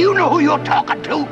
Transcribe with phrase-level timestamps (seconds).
[0.00, 1.28] Do you know who you're talking to?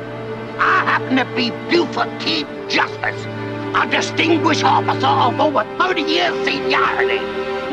[0.59, 2.43] I happen to be Buford T.
[2.69, 3.25] Justice,
[3.73, 7.17] a distinguished officer of over 30 years seniority,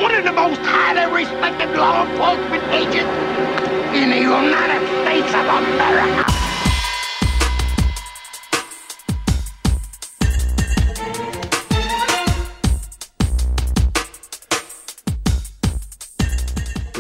[0.03, 3.13] one of the most highly respected law enforcement agents
[3.95, 6.36] in the United States of America.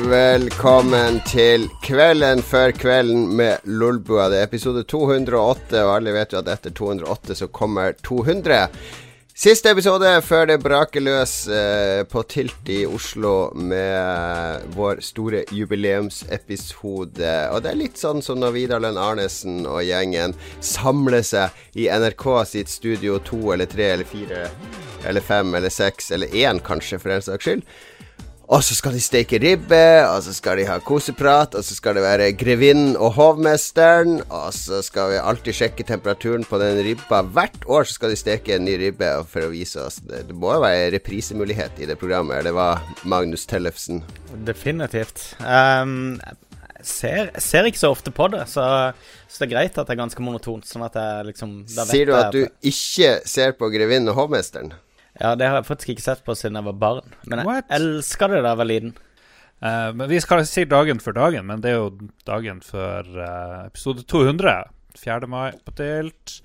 [0.07, 4.29] Velkommen til Kvelden før kvelden med Lolbua.
[4.31, 8.69] Det er episode 208, og alle vet jo at etter 208 så kommer 200.
[9.35, 17.35] Siste episode før det braker løs eh, på Tilt i Oslo med vår store jubileumsepisode.
[17.51, 21.91] Og det er litt sånn som når Vidar Lønn Arnesen og gjengen samler seg i
[21.91, 24.47] NRK sitt studio to eller tre eller fire
[25.07, 27.67] eller fem eller seks eller én, kanskje, for den saks skyld.
[28.47, 31.97] Og så skal de steke ribbe, og så skal de ha koseprat, og så skal
[31.99, 37.25] det være grevinnen og hovmesteren, og så skal vi alltid sjekke temperaturen på den ribba.
[37.27, 39.99] Hvert år så skal de steke en ny ribbe for å vise oss.
[39.99, 42.47] Det, det må jo være reprisemulighet i det programmet.
[42.47, 44.05] Det var Magnus Tellefsen.
[44.47, 45.33] Definitivt.
[45.43, 48.93] Um, jeg ser, ser, ikke så ofte på det, så,
[49.27, 50.71] så, det er greit at det er ganske monotont.
[50.71, 54.77] Sånn at jeg liksom Sier du at du ikke ser på grevinnen og hovmesteren?
[55.21, 57.17] Ja, det har jeg faktisk ikke sett på siden jeg var barn.
[57.25, 57.69] Men jeg What?
[57.73, 58.95] elska det da jeg var liten.
[59.65, 63.65] Uh, men Vi skal si dagen for dagen, men det er jo dagen for uh,
[63.67, 64.65] episode 200.
[64.97, 65.29] 4.
[65.29, 66.41] mai på Tilt.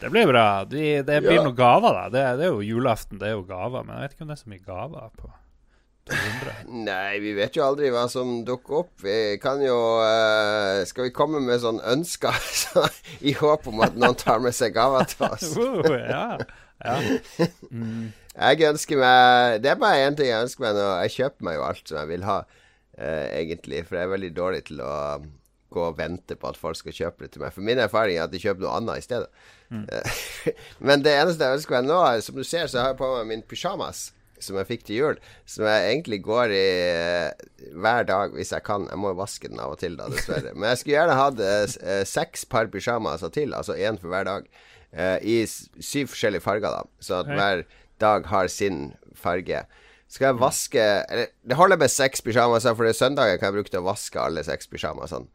[0.00, 0.64] Det blir bra.
[0.68, 1.44] De, det blir ja.
[1.46, 2.08] noen gaver, da.
[2.12, 3.86] Det, det, er jo julaften, det er jo gaver.
[3.86, 5.30] Men jeg vet ikke om det er så mye gaver på
[6.10, 6.56] 200.
[6.88, 8.92] Nei, vi vet jo aldri hva som dukker opp.
[9.04, 12.36] Vi kan jo uh, Skal vi komme med sånn ønsker
[13.28, 15.56] i håp om at noen tar med seg gaver til oss?
[15.60, 16.26] uh, ja.
[16.84, 16.98] Ja.
[17.70, 18.12] Mm.
[18.34, 20.86] Jeg ønsker meg Det er bare én ting jeg ønsker meg nå.
[21.04, 22.40] Jeg kjøper meg jo alt som jeg vil ha,
[22.98, 23.84] uh, egentlig.
[23.86, 24.94] For jeg er veldig dårlig til å
[25.74, 27.54] gå og vente på at folk skal kjøpe det til meg.
[27.54, 29.30] For min erfaring er at de kjøper noe annet i stedet.
[29.70, 29.86] Mm.
[30.90, 33.30] Men det eneste jeg ønsker meg nå, som du ser, så har jeg på meg
[33.30, 34.08] min pysjamas
[34.42, 35.18] som jeg fikk til jul,
[35.48, 37.46] som jeg egentlig går i uh,
[37.80, 38.88] hver dag hvis jeg kan.
[38.90, 40.52] Jeg må vaske den av og til, da, dessverre.
[40.58, 44.50] Men jeg skulle gjerne hatt uh, seks par pysjamaser til, altså én for hver dag
[44.94, 46.84] uh, i syv forskjellige farger, da.
[47.02, 47.64] Så at hver
[48.02, 49.64] dag har sin farge.
[50.10, 53.58] Skal jeg vaske eller, Det holder med seks pysjamaser, for det er søndagen kan jeg
[53.58, 55.26] bruke til å vaske alle seks pysjamasene.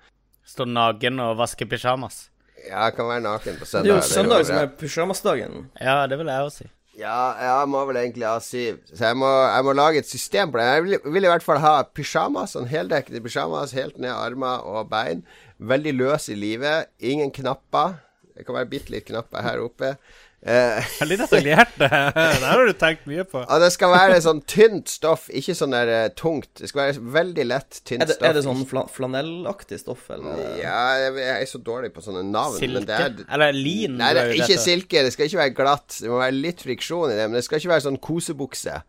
[0.47, 2.28] Stå naken og vaske pysjamas?
[2.66, 3.88] Ja, jeg kan være naken på søndag.
[3.88, 5.64] Det er jo søndag som er pysjamasdagen.
[5.80, 6.70] Ja, det vil jeg også si.
[7.00, 8.81] Ja, jeg må vel egentlig ha syv.
[8.91, 10.66] Så jeg må, jeg må lage et system på det.
[10.68, 14.90] Jeg vil, vil i hvert fall ha pysjamas, sånn heldekkende pysjamas helt ned armer og
[14.91, 15.24] bein.
[15.64, 16.91] Veldig løs i livet.
[17.00, 18.02] Ingen knapper.
[18.40, 19.98] Det kan være bitte litt knapper her oppe.
[20.40, 21.74] Uh, litt detaljert.
[21.82, 23.42] det har du tenkt mye på.
[23.44, 26.48] Ja, det skal være sånn tynt stoff, ikke sånn der uh, tungt.
[26.62, 28.28] Det skal være veldig lett, tynt er det, stoff.
[28.30, 30.40] Er det sånn fla flanellaktig stoff, eller?
[30.62, 32.56] Ja, jeg, jeg, er så dårlig på sånne navn.
[32.56, 33.02] Silke?
[33.02, 34.00] Er, eller lin?
[34.00, 35.04] Nei, det er ikke silke.
[35.04, 36.00] Det skal ikke være glatt.
[36.00, 37.28] Det må være litt friksjon i det.
[37.28, 38.80] Men det skal ikke være sånn kosebukse.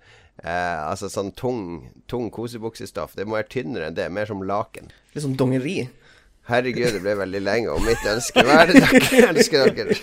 [0.41, 1.65] Uh, altså sånn tung,
[2.09, 3.19] tung kosebuksestoff.
[3.19, 4.07] Det må være tynnere enn det.
[4.15, 4.95] Mer som laken.
[5.17, 5.81] Litt sånn dongeri?
[6.51, 7.71] Herregud, det ble veldig lenge.
[7.75, 9.97] Og mitt ønske Hva er det dere ønsker dere?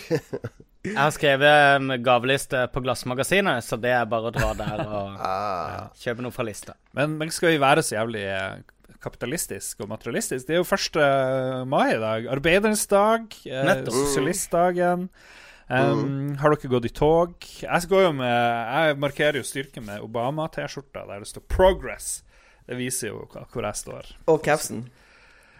[0.87, 5.17] Jeg har skrevet en gaveliste på Glassmagasinet, så det er bare å dra der og
[5.25, 5.73] ah.
[5.73, 6.77] ja, kjøpe noe fra lista.
[6.95, 8.61] Men, men, skal vi være så jævlig eh,
[9.03, 10.47] kapitalistisk og materialistisk?
[10.47, 11.01] Det er jo 1.
[11.69, 12.29] mai i dag.
[12.37, 13.27] Arbeiderens dag.
[13.43, 15.09] Eh, sosialistdagen.
[15.67, 16.35] Um, mm.
[16.39, 17.33] Har dere gått i tog?
[17.59, 22.21] Jeg, med, jeg markerer jo styrke med Obama-T-skjorta der det står 'Progress'.
[22.67, 24.15] Det viser jo hvor jeg står.
[24.31, 24.87] Og capsen.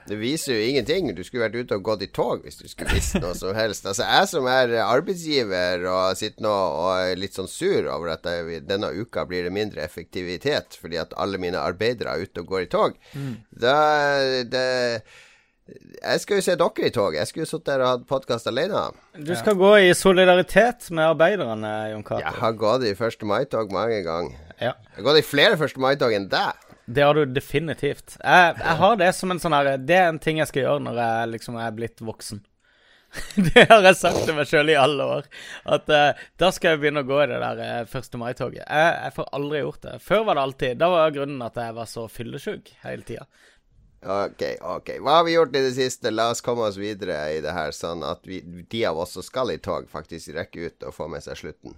[0.08, 1.12] Det viser jo ingenting.
[1.16, 3.86] Du skulle vært ute og gått i tog hvis du skulle visst noe som helst.
[3.90, 8.28] Altså Jeg som er arbeidsgiver og sitter nå og er litt sånn sur over at
[8.28, 12.52] jeg, denne uka blir det mindre effektivitet fordi at alle mine arbeidere er ute og
[12.52, 13.34] går i tog, mm.
[13.64, 13.78] da
[14.48, 14.68] det,
[15.68, 17.16] jeg skal jo se dere i tog.
[17.18, 18.86] Jeg skulle jo sittet der og hatt podkast alene.
[19.18, 19.60] Du skal ja.
[19.60, 22.22] gå i solidaritet med arbeiderne, Jon Cato.
[22.24, 23.26] Jeg har gått i 1.
[23.28, 24.40] mai-tog mange ganger.
[24.62, 24.72] Ja.
[24.72, 25.76] Jeg har gått i flere 1.
[25.84, 26.67] mai-tog enn deg.
[26.88, 28.16] Det har du definitivt.
[28.24, 30.84] Jeg, jeg, har det som en sånn her Det er en ting jeg skal gjøre
[30.86, 32.40] når jeg liksom er blitt voksen.
[33.36, 35.28] det har jeg sagt til meg sjøl i alle år.
[35.76, 38.18] At uh, da skal jeg begynne å gå i det der uh, 1.
[38.22, 38.64] mai-toget.
[38.64, 39.98] Jeg, jeg, får aldri gjort det.
[40.04, 40.80] Før var det alltid.
[40.80, 43.28] Da var grunnen at jeg var så fyllesyk hele tida.
[44.08, 44.94] Ok, ok.
[45.04, 46.14] Hva har vi gjort i det siste?
[46.14, 49.26] La oss komme oss videre i det her, sånn at vi, de av oss som
[49.26, 51.76] skal i tog, faktisk rekker ut og får med seg slutten.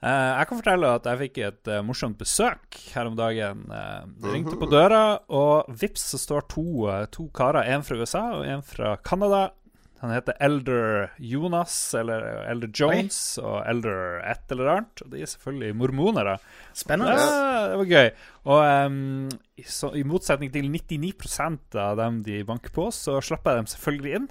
[0.00, 3.66] Uh, jeg kan fortelle at jeg fikk et uh, morsomt besøk her om dagen.
[3.68, 6.66] Uh, det ringte på døra, og vips så står to,
[7.12, 9.50] to karer, en fra USA og en fra Canada.
[10.00, 15.02] Han heter Elder Jonas, eller Elder Jones, og Elder et eller annet.
[15.04, 16.38] Og de er selvfølgelig mormonere.
[16.72, 17.18] Spennende.
[17.20, 18.08] Ja, det var gøy.
[18.48, 19.28] Og um,
[19.60, 23.68] i, så, i motsetning til 99% av dem de banker på, så slipper jeg dem
[23.74, 24.30] selvfølgelig inn.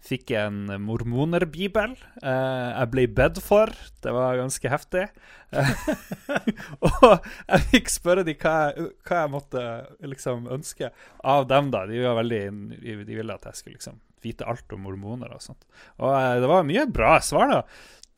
[0.00, 1.92] Fikk en mormonerbibel.
[2.22, 3.72] Eh, jeg ble bedt for.
[4.00, 5.06] Det var ganske heftig.
[6.88, 9.64] og jeg fikk spørre dem hva, jeg, hva jeg måtte
[10.14, 11.68] liksom ønske av dem.
[11.74, 11.84] da.
[11.90, 12.44] De, veldig,
[12.80, 15.64] de ville at jeg skulle liksom vite alt om mormoner og sånt.
[16.00, 17.62] Og eh, det var mye bra svar, da.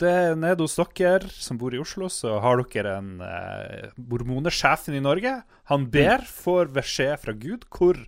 [0.02, 4.96] Det er nede hos dere som bor i Oslo, så har dere en eh, mormonesjefen
[4.99, 5.37] i Norge.
[5.70, 8.00] Han ber, får beskjed fra Gud hvor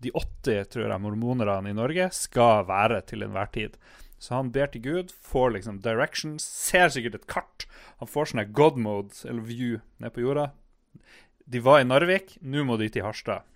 [0.00, 3.76] de 80 tror jeg, mormonerne i Norge skal være til enhver tid.
[4.20, 7.66] Så han ber til Gud, får liksom directions, ser sikkert et kart.
[8.02, 10.50] Han får sånn god mode, eller view, ned på jorda.
[11.50, 13.48] De var i Narvik, nå må de til Harstad.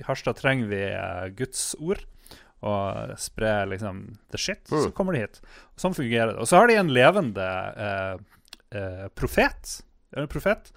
[0.00, 2.02] I Harstad trenger vi uh, Guds ord
[2.64, 4.86] og spre liksom the shit, mm.
[4.86, 5.42] så kommer de hit.
[5.74, 6.40] Og sånn fungerer det.
[6.40, 7.48] Og så har de en levende
[7.86, 8.14] eh,
[8.72, 9.74] eh, profet.
[10.16, 10.70] En profet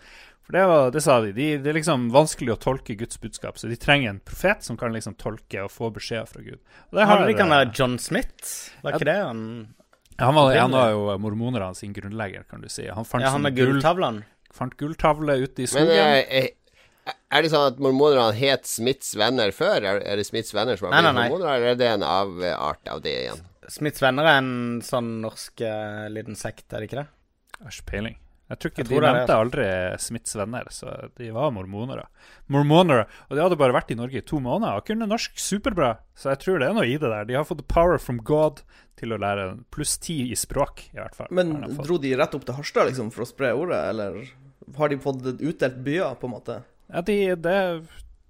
[0.48, 1.34] for det, var, det sa de.
[1.36, 1.46] de.
[1.60, 4.94] Det er liksom vanskelig å tolke Guds budskap, så de trenger en profet som kan
[4.96, 6.62] liksom tolke og få beskjed fra Gud.
[6.88, 8.54] Og det ikke han være John Smith?
[8.86, 9.42] Var ikke det han
[10.18, 12.88] han var, han var jo mormonerne sin grunnlegger, kan du si.
[12.90, 14.24] Han fant ja, han med gulltavlene?
[14.56, 15.92] Fant gulltavle ute i skogen.
[15.92, 16.48] Men er,
[17.12, 19.84] er, det sånn at mormonerne het Smiths venner før?
[19.84, 23.14] Er, det Smiths venner som har blitt mormoner, eller er det en avart av det
[23.28, 23.44] igjen?
[23.70, 27.10] Smiths venner er en sånn norsk uh, liten sekt, er det ikke det?
[27.60, 28.18] Har ikke peiling.
[28.48, 29.66] Jeg tror ikke De nevnte aldri
[30.00, 32.06] Smiths venner, så de var mormonere.
[32.54, 35.98] Mormonere, Og de hadde bare vært i Norge i to måneder og kunne norsk superbra.
[36.16, 37.28] Så jeg tror det er noe i det der.
[37.28, 38.62] De har fått power from God
[38.98, 41.28] til å lære pluss ti i språk, i hvert fall.
[41.36, 44.22] Men dro de rett opp til Harstad liksom, for å spre ordet, eller
[44.78, 46.62] har de fått utdelt byer, på en måte?
[46.88, 47.58] Ja, de, de,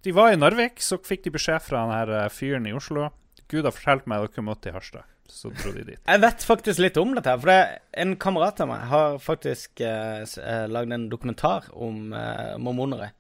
[0.04, 3.12] de var i Narvik, så fikk de beskjed fra den her eh, fyren i Oslo.
[3.48, 6.00] Gud har fortalt meg at dere måtte til Harstad så dro de dit.
[6.00, 7.34] Jeg vet faktisk litt om dette.
[7.42, 12.56] For det, en kamerat av meg har faktisk eh, eh lagd en dokumentar om eh,
[12.62, 13.12] mormonere.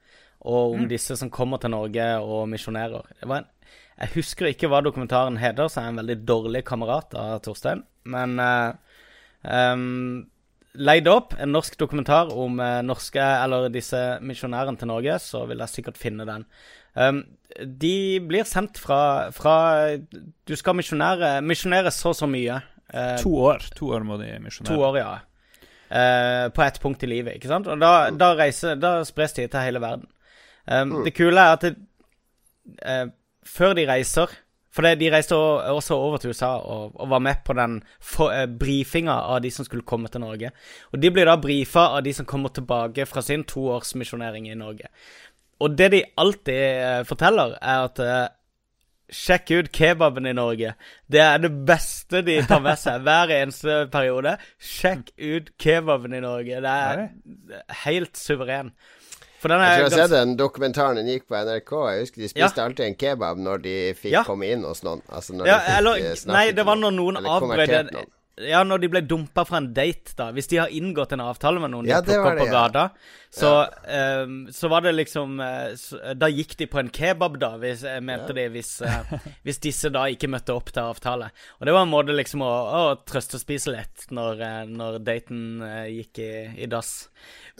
[0.48, 0.89] Og om mm.
[0.92, 3.07] disse som kommer til Norge og misjonerer.
[3.98, 7.81] Jeg husker ikke hva dokumentaren heter, så jeg er en veldig dårlig kamerat av Torstein.
[8.07, 8.74] Men eh,
[9.44, 10.27] um,
[10.77, 15.63] leid opp en norsk dokumentar om eh, norske, eller disse misjonærene til Norge, så vil
[15.63, 16.45] jeg sikkert finne den.
[16.97, 17.21] Um,
[17.61, 19.55] de blir sendt fra, fra
[20.47, 22.59] Du skal misjonere, misjonere så og så mye.
[22.94, 23.65] Uh, to år.
[23.77, 24.73] To år må de misjonere.
[24.73, 25.13] To år, ja.
[25.88, 27.67] Uh, på ett punkt i livet, ikke sant?
[27.71, 30.09] Og da, da, reiser, da spres de til hele verden.
[30.67, 31.77] Um, det kule er at det,
[32.83, 33.07] uh,
[33.47, 34.33] før de reiser
[34.75, 38.29] For det, de reiste også over til USA og, og var med på den for,
[38.59, 40.51] brifinga av de som skulle komme til Norge.
[40.91, 44.91] Og de blir da brifa av de som kommer tilbake fra sin toårsmisjonering i Norge.
[45.63, 48.25] Og det de alltid uh, forteller, er at uh,
[49.07, 50.74] Sjekk ut kebaben i Norge.
[51.07, 54.33] Det er det beste de tar med seg hver eneste periode.
[54.59, 56.59] Sjekk ut kebaben i Norge.
[56.65, 57.06] Det er
[57.86, 58.74] helt suveren.
[59.38, 61.74] For den er jeg tror jeg har sett den dokumentaren den gikk på NRK.
[61.88, 62.65] Jeg husker De spiste ja.
[62.65, 64.25] alltid en kebab når de fikk ja.
[64.27, 65.06] komme inn hos noen.
[65.07, 67.74] Altså når ja, de eller, Nei, det var når noen avbrøt
[68.38, 70.27] ja, når de ble dumpa fra en date, da.
[70.36, 72.83] Hvis de har inngått en avtale med noen ja, de plukker på gata,
[73.29, 74.24] så, ja.
[74.24, 77.83] um, så, var det liksom uh, så, Da gikk de på en kebab, da, hvis,
[77.83, 78.38] uh, mente ja.
[78.39, 79.12] de, hvis, uh,
[79.45, 81.29] hvis, disse da ikke møtte opp til avtale.
[81.59, 85.59] Og det var en måte liksom å, å trøstespise litt når, når daten
[85.91, 86.31] gikk i,
[86.63, 87.09] i dass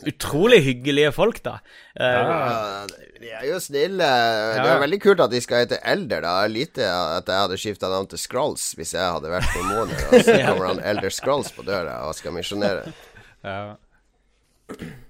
[0.06, 1.56] utrolig hyggelige folk, da.
[1.98, 2.84] Ja,
[3.18, 4.06] de er jo snille.
[4.06, 4.62] Ja.
[4.62, 6.22] Det er veldig kult at de skal hete Elder.
[6.22, 10.06] da Lite at jeg hadde skifta navn til Scrolls hvis jeg hadde vært mormoner.
[10.12, 12.94] Og så kommer han Elder Scrolls på døra og skal misjonere.
[13.42, 13.76] Ja.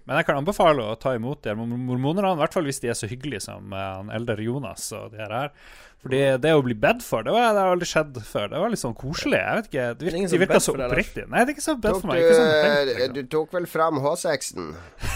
[0.08, 2.96] Men jeg kan anbefale å ta imot de mormonerne, i hvert fall hvis de er
[2.96, 5.52] så hyggelige som han eldre Jonas og de her.
[5.98, 8.46] Fordi det å bli bedt for, det, var, det har aldri skjedd før.
[8.52, 9.40] Det var litt sånn koselig.
[9.40, 11.24] Jeg vet ikke, Det virker, de virka så oppriktig.
[11.26, 12.22] Nei, det er ikke så bedt for meg.
[12.22, 13.16] Du, sånn tenkt, liksom.
[13.16, 14.68] du tok vel fram H6-en?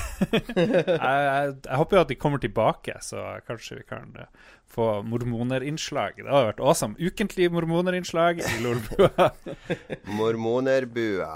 [0.33, 4.89] jeg, jeg, jeg, håper jo at de kommer tilbake, så kanskje vi kan uh, få
[5.07, 6.19] mormonerinnslag.
[6.19, 6.99] Det hadde vært awesome.
[6.99, 9.31] Ukentlig mormonerinnslag i Lolbua.
[10.19, 11.33] Mormonerbua.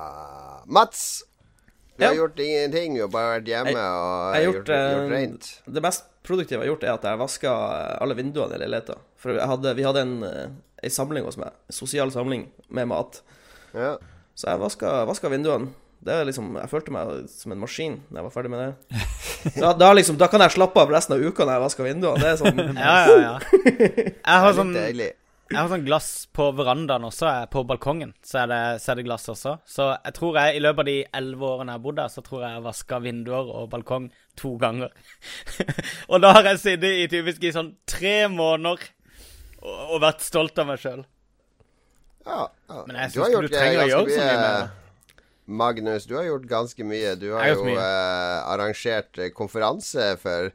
[0.66, 1.22] Mats,
[1.96, 2.10] du ja.
[2.10, 5.14] har gjort ingenting, du har bare vært hjemme jeg, og jeg gjort, gjort, gjort, eh,
[5.14, 5.48] rent.
[5.76, 7.54] Det mest produktive jeg har gjort, er at jeg vaska
[8.04, 8.98] alle vinduene i leiligheta.
[9.22, 10.44] For hadde, vi hadde en, eh,
[10.82, 13.22] en, samling hos meg, en sosial samling med mat.
[13.72, 13.96] Ja.
[14.36, 15.72] Så jeg vaska, vaska vinduene.
[16.06, 19.04] Det er liksom, Jeg følte meg som en maskin da jeg var ferdig med det.
[19.62, 22.20] Da, da, liksom, da kan jeg slappe av resten av uka når jeg vasker vinduene.
[22.20, 23.34] Det er sånn Ja, ja, ja.
[24.10, 24.74] Jeg har sånn.
[25.46, 28.12] Jeg har sånn glass på verandaen også, på balkongen.
[28.26, 29.52] Så er, det, så er, det, glass også.
[29.68, 32.24] Så jeg tror jeg i løpet av de elleve årene jeg har bodd her, så
[32.26, 34.08] tror jeg jeg har vaska vinduer og balkong
[34.40, 34.90] to ganger.
[36.10, 38.82] og da har jeg sittet i typisk i sånn tre måneder
[39.62, 41.06] og, og vært stolt av meg sjøl.
[42.26, 42.82] Ja, ja.
[42.88, 45.22] Men jeg syns du trenger å gjøre så mye med det.
[45.46, 47.14] Magnus, du har gjort ganske mye.
[47.20, 50.50] Du har jo eh, arrangert konferanse for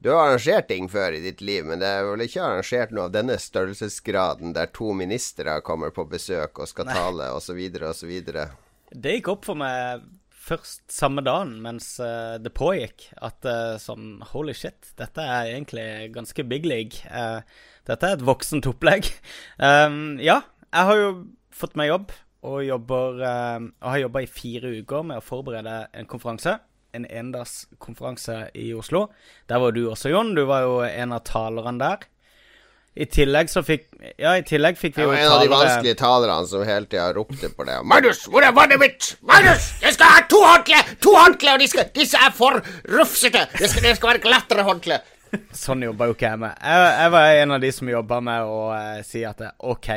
[0.00, 3.10] Du har arrangert ting før i ditt liv, men det er vel ikke arrangert noe
[3.10, 6.94] av denne størrelsesgraden der to ministre kommer på besøk og skal Nei.
[6.96, 7.58] tale, osv.,
[7.90, 8.14] osv.
[8.96, 10.06] Det gikk opp for meg
[10.40, 13.44] først samme dagen mens uh, det pågikk, at
[13.82, 17.04] sånn Holy shit, dette er egentlig ganske big league.
[17.12, 17.44] Uh,
[17.84, 19.10] dette er et voksent opplegg.
[19.60, 20.38] Um, ja,
[20.72, 21.08] jeg har jo
[21.52, 22.14] fått meg jobb
[22.48, 26.54] og, jobber, og har jobba i fire uker med å forberede en konferanse.
[26.96, 29.06] En endagskonferanse i Oslo.
[29.48, 30.34] Der var du også, Jon.
[30.34, 32.08] Du var jo en av talerne der.
[32.98, 33.84] I tillegg så fikk
[34.18, 37.12] Ja, i tillegg fikk vi jo talere En av de vanskelige talerne som hele tida
[37.14, 37.76] ropte på det.
[37.86, 39.12] Magnus, hvor er vannet mitt?
[39.22, 40.90] Magnus, jeg skal ha to håndklær!
[41.06, 42.58] To håndklær, og disse, disse er for
[42.90, 43.46] rufsete!
[43.54, 44.98] Det skal, det skal være glattere håndkle.
[45.54, 46.56] Sånn jobber jo ikke jeg med.
[46.58, 49.90] Jeg, jeg, var en av de som jobba med å uh, si at OK,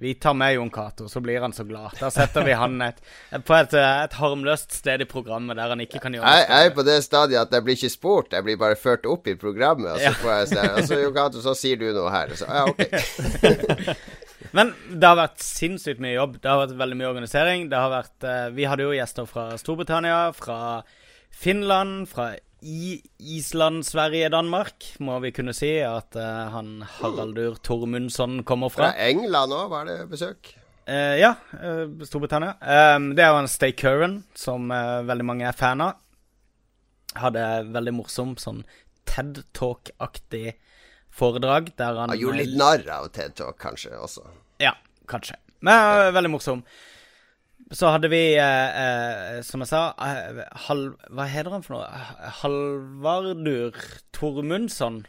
[0.00, 1.94] vi tar med Jon Cato, så blir han så glad.
[2.00, 3.02] Da setter vi han et,
[3.46, 6.74] på et, et, harmløst sted i programmet der han ikke kan gjøre Jeg, jeg er
[6.78, 9.92] på det stadiet at jeg blir ikke spurt, jeg blir bare ført opp i programmet.
[9.92, 12.34] Og så får jeg se, og så, Jon Cato, så sier du noe her.
[12.38, 12.82] Så ja, OK.
[14.56, 16.40] Men det har vært sinnssykt mye jobb.
[16.42, 17.68] Det har vært veldig mye organisering.
[17.70, 20.60] Det har vært, uh, vi hadde jo gjester fra Storbritannia, fra
[21.30, 28.42] Finland, fra i Island, Sverige, Danmark må vi kunne si at uh, han Haraldur Tormundsson
[28.48, 28.90] kommer fra.
[28.90, 30.52] Fra England òg, var det besøk?
[30.88, 32.56] Uh, ja, uh, Storbritannia.
[32.60, 36.00] Um, det er jo en Stay Curran som veldig mange er fan av.
[37.18, 38.62] Hadde veldig morsom sånn
[39.08, 40.54] TED Talk-aktig
[41.10, 44.28] foredrag der han Han gjorde litt narr av TED Talk, kanskje, også.
[44.62, 44.76] Ja,
[45.10, 45.40] kanskje.
[45.64, 46.62] Men veldig morsom.
[47.70, 52.02] Så hadde vi, eh, eh, som jeg sa eh, Hal, Hva heter han for noe?
[52.40, 53.78] Halvardur
[54.16, 55.04] Tormundsson.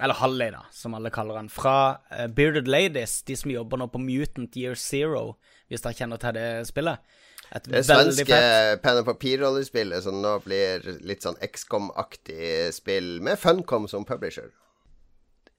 [0.00, 1.50] Eller Halli, da, som alle kaller han.
[1.52, 5.36] Fra eh, Bearded Ladies, de som jobber nå på Mutant Year Zero,
[5.70, 7.04] hvis dere kjenner til det spillet.
[7.50, 8.40] Et det svenske
[8.82, 14.50] penn og papir-rollespillet som nå blir litt sånn XCOM-aktig spill, med Funcom som publisher.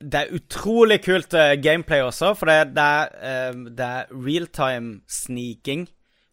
[0.01, 5.84] Det er utrolig kult uh, gameplay også, for det, det er, er realtime sniking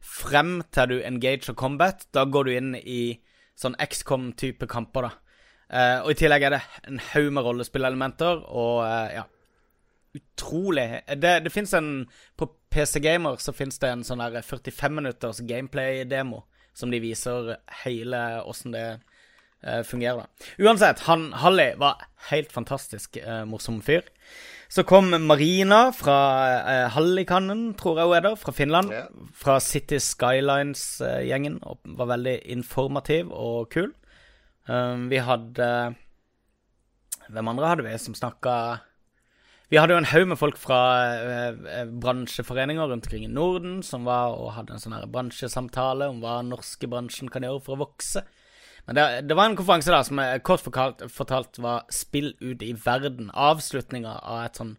[0.08, 2.06] frem til du engager combat.
[2.14, 3.18] Da går du inn i
[3.58, 5.28] sånn XCOM-type kamper, da.
[5.68, 9.26] Eh, og i tillegg er det en haug med rollespillelementer, og eh, ja
[10.16, 11.90] Utrolig Det, det fins en
[12.40, 16.40] På PC Gamer så fins det en sånn der 45 minutters gameplay-demo
[16.72, 20.48] som de viser hele åssen det eh, fungerer, da.
[20.64, 23.18] Uansett, han Halli var helt fantastisk
[23.50, 24.06] morsom fyr.
[24.68, 26.16] Så kom Marina fra
[26.60, 28.92] eh, Hallikannen, tror jeg hun er der, fra Finland.
[28.92, 29.06] Ja.
[29.32, 31.62] Fra City Skylines-gjengen.
[31.64, 33.94] og var veldig informativ og kul.
[34.68, 35.94] Um, vi hadde
[37.32, 38.52] Hvem andre hadde vi som snakka
[39.72, 40.80] Vi hadde jo en haug med folk fra
[41.16, 46.42] eh, bransjeforeninger rundt omkring i Norden som var og hadde en sånn bransjesamtale om hva
[46.44, 48.24] norske bransjen kan gjøre for å vokse.
[48.88, 52.70] Men det, det, var en konferanse da som kort fortalt, fortalt var Spill ut i
[52.72, 53.28] verden.
[53.36, 54.70] Avslutninga av et sånn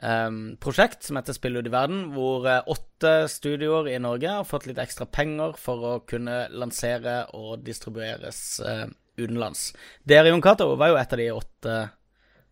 [0.00, 4.48] um, prosjekt som heter Spill ut i verden, hvor uh, åtte studioer i Norge har
[4.48, 8.86] fått litt ekstra penger for å kunne lansere og distribueres uh,
[9.20, 9.74] utenlands.
[10.08, 11.76] Dere, Jon Cato, var jo et av de åtte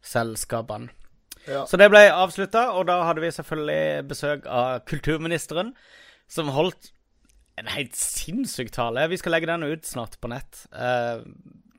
[0.04, 0.92] selskapene.
[1.46, 1.62] Ja.
[1.64, 5.72] Så det ble avslutta, og da hadde vi selvfølgelig besøk av kulturministeren,
[6.28, 6.90] som holdt
[7.60, 9.06] en helt sinnssyk tale.
[9.08, 10.66] Vi skal legge den ut snart på nett.
[10.72, 11.24] Uh,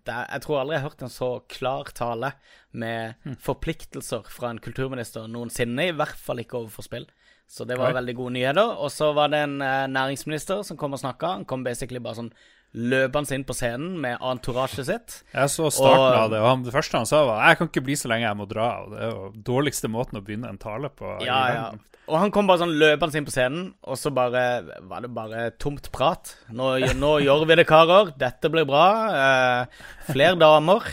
[0.07, 2.31] er, jeg tror aldri jeg har hørt en så klar tale
[2.71, 3.37] med mm.
[3.43, 5.89] forpliktelser fra en kulturminister noensinne.
[5.89, 7.07] I hvert fall ikke overfor spill.
[7.47, 7.97] Så det var Oi.
[7.99, 8.73] veldig gode nyheter.
[8.83, 11.37] Og så var det en uh, næringsminister som kom og snakka.
[11.39, 12.33] Han kom basically bare sånn
[12.77, 15.17] løpende inn på scenen med entourasjet sitt.
[15.33, 17.69] Jeg så starten og, av det, og han, det første han sa, var 'Jeg kan
[17.71, 18.71] ikke bli så lenge jeg må dra'.
[18.85, 21.17] Og det er jo dårligste måten å begynne en tale på.
[21.25, 21.67] Ja, ja.
[22.07, 25.49] Og han kom bare sånn løpende inn på scenen, og så bare var det bare
[25.59, 26.37] tomt prat.
[26.55, 28.13] Nå, nå gjør vi det, karer.
[28.15, 28.85] Dette blir bra.
[29.11, 29.81] Eh,
[30.13, 30.87] flere damer.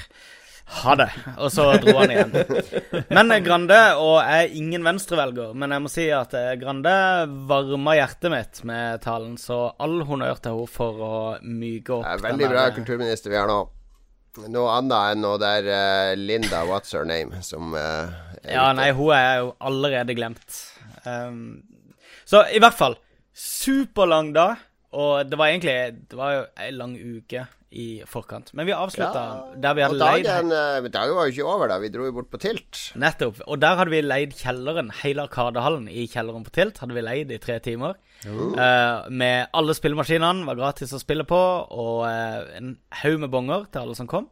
[0.64, 1.10] Ha det.
[1.36, 2.32] Og så dro han igjen.
[3.12, 6.94] Men Grande, og jeg er ingen venstrevelger, men jeg må si at eh, Grande
[7.48, 12.06] varma hjertet mitt med talen, så all honnør til henne for å myke opp.
[12.06, 13.60] Det er veldig bra kulturminister vi har nå.
[14.50, 18.10] Noe annet enn noe der uh, Linda What's Her Name som uh,
[18.42, 20.56] Ja, nei, hun er jo allerede glemt.
[21.04, 21.62] Um,
[22.26, 22.96] så i hvert fall
[23.30, 24.58] superlang dag.
[24.94, 28.52] Og det var egentlig Det var jo ei lang uke i forkant.
[28.56, 31.48] Men vi avslutta ja, der vi hadde og dagen, leid uh, Dagen var jo ikke
[31.54, 31.78] over da.
[31.82, 32.80] Vi dro jo bort på Tilt.
[33.00, 33.42] Nettopp.
[33.50, 34.92] Og der hadde vi leid kjelleren.
[35.02, 37.98] Hele Arkadehallen i kjelleren på Tilt hadde vi leid i tre timer.
[38.24, 38.54] Uh.
[38.54, 41.40] Uh, med alle spillemaskinene var gratis å spille på,
[41.74, 44.30] og uh, en haug med bonger til alle som kom.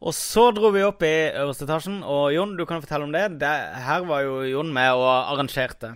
[0.00, 3.26] Og så dro vi opp i øverste etasjen, og Jon, du kan fortelle om det.
[3.42, 5.92] det her var jo Jon med og arrangerte.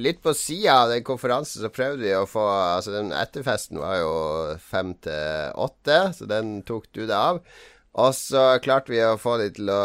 [0.00, 4.00] Litt på sida av den konferansen så prøvde vi å få Altså, den etterfesten var
[4.00, 4.16] jo
[4.62, 7.40] fem til åtte, så den tok du deg av.
[7.94, 9.82] Og så klarte vi å få de til å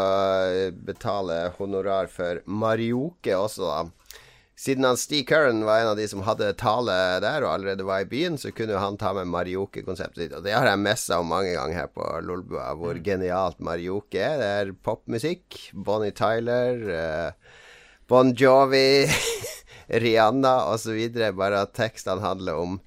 [0.86, 4.20] betale honorar for Marioke også, da.
[4.60, 8.04] Siden han Steve Curran var en av de som hadde tale der, og allerede var
[8.04, 10.34] i byen, så kunne han ta med marioke-konseptet sitt.
[10.36, 13.06] Og det har jeg messa om mange ganger her på Lolbua, hvor mm.
[13.06, 14.36] genialt marioke er.
[14.42, 15.62] Det er popmusikk.
[15.72, 17.64] Bonnie Tyler, uh,
[18.12, 19.08] Bon Jovi,
[19.90, 21.00] Rihanna osv.
[21.38, 22.80] Bare at tekstene handler om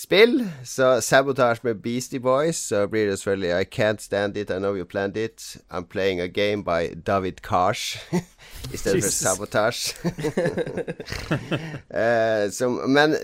[0.00, 0.44] spill.
[0.64, 4.76] Så sabotasje med Beastie Boys, så blir det selvfølgelig I can't stand it, I know
[4.76, 5.56] you planned it.
[5.70, 7.98] I'm playing a game by David Kars.
[8.74, 9.96] I stedet for sabotasje.
[12.00, 13.16] uh, men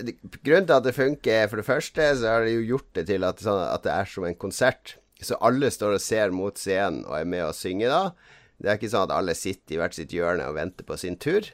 [0.43, 3.07] grunnen til at det funker, er for det første så har det jo gjort det
[3.11, 4.97] til at, sånn, at det er som en konsert.
[5.21, 8.01] Så alle står og ser mot scenen og er med og synger da.
[8.57, 11.17] Det er ikke sånn at alle sitter i hvert sitt hjørne og venter på sin
[11.21, 11.45] tur.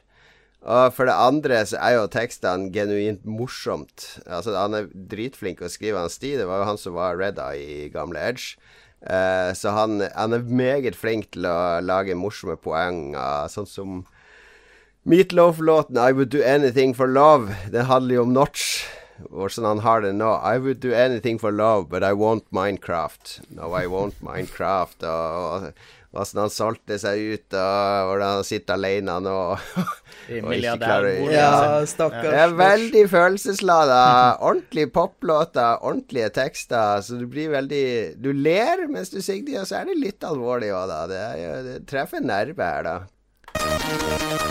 [0.64, 4.06] Og for det andre så er jo tekstene genuint morsomt.
[4.24, 6.00] Altså Han er dritflink å skrive.
[6.00, 8.56] hans Sti, det var jo han som var Red Eye i gamle Edge.
[9.04, 14.02] Uh, så han, han, er meget flink til å lage morsomme poenger, sånn som
[15.04, 17.52] Meatloaf-låten 'I Would Do Anything For Love'.
[17.68, 18.86] Den handler jo om Notch,
[19.30, 20.30] Hvordan han har det nå.
[20.42, 23.40] 'I would do anything for love, but I won't Minecraft'.
[23.50, 25.02] No, I won't Minecraft.
[25.02, 25.72] Og, og,
[26.14, 29.34] Åssen han solgte seg ut, og hvordan han sitter alene nå.
[30.44, 31.48] og ikke klarer Ja,
[31.90, 32.28] stakkars.
[32.28, 34.00] Det er veldig følelseslada.
[34.48, 37.02] Ordentlige poplåter, ordentlige tekster.
[37.04, 37.84] Så du blir veldig
[38.22, 41.02] Du ler mens du synger og så er det litt alvorlig òg, da.
[41.10, 41.24] Det,
[41.66, 44.43] det treffer en nerve her, da.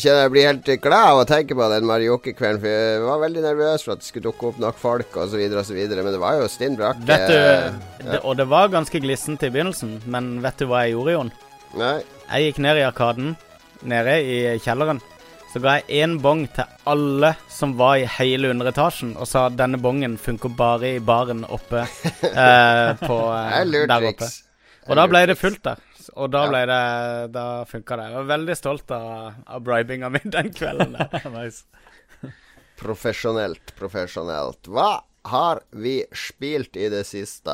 [0.00, 2.60] Jeg kjenner jeg blir helt glad av å tenke på den Marioke-kvelden.
[2.62, 5.80] For jeg var veldig nervøs for at det skulle dukke opp nok folk osv., osv.
[5.90, 7.04] Men det var jo stinn brakke.
[7.10, 8.06] Vet du, ja.
[8.06, 11.32] det, og det var ganske glissent i begynnelsen, men vet du hva jeg gjorde, Jon?
[11.80, 11.96] Nei.
[12.30, 13.34] Jeg gikk ned i Arkaden,
[13.92, 15.02] nede i kjelleren.
[15.50, 19.60] Så ga jeg én bong til alle som var i hele underetasjen, og sa at
[19.60, 24.32] denne bongen funker bare i baren oppe eh, på, eh, der oppe.
[24.88, 25.89] Og da ble det fullt der.
[26.16, 26.80] Og da ble det
[27.34, 28.08] Da funka det.
[28.08, 30.96] Jeg var veldig stolt av, av bribinga mi den kvelden.
[31.36, 31.64] nice.
[32.80, 34.70] Profesjonelt, profesjonelt.
[34.72, 37.52] Hva har vi spilt i det siste?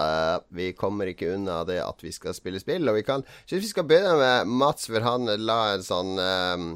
[0.54, 2.86] Vi kommer ikke unna det at vi skal spille spill.
[2.88, 6.70] Og vi kan Syns vi skal begynne med Mats, for han la en sånn um,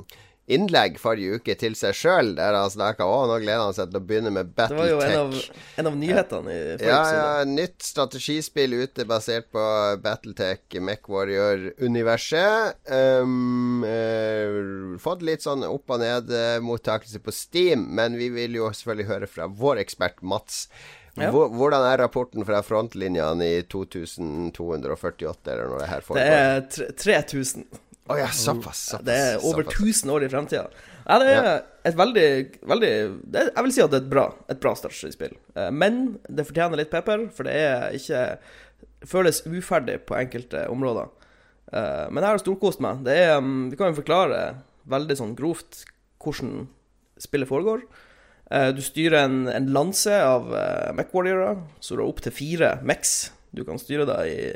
[0.55, 4.01] innlegg forrige uke til seg sjøl, der han snakka Å, nå gleder han seg til
[4.01, 4.77] å begynne med Battletech.
[4.77, 5.31] Det var jo en av,
[5.83, 9.65] en av nyhetene i forrige ja, Ja, nytt strategispill ute basert på
[10.05, 12.81] Battletech, MechWarrior-universet.
[12.91, 19.11] Um, uh, fått litt sånn opp og ned-mottakelse på Steam, men vi vil jo selvfølgelig
[19.11, 20.67] høre fra vår ekspert Mats.
[21.19, 21.31] Ja.
[21.35, 26.27] Hvordan er rapporten fra frontlinjene i 2248, eller når det her foregår?
[26.79, 27.67] Det er 3000.
[28.11, 30.65] Oh, ja, såpass, såpass, Det er over 1000 år i fremtida.
[31.07, 31.51] Ja, det er
[31.87, 32.27] et veldig,
[32.67, 35.37] veldig er, Jeg vil si at det er et bra, et bra strategispill.
[35.55, 38.25] Eh, men det fortjener litt pepper, for det er ikke
[39.11, 41.09] føles uferdig på enkelte områder.
[41.73, 43.05] Eh, men jeg har storkost meg.
[43.07, 44.45] Det er, mm, vi kan jo forklare
[44.91, 45.85] veldig sånn grovt
[46.21, 46.67] hvordan
[47.21, 47.87] spillet foregår.
[48.51, 50.51] Eh, du styrer en, en lanse av
[50.99, 54.53] Mech-warriorer, så du har opptil fire Mechs du kan styre da i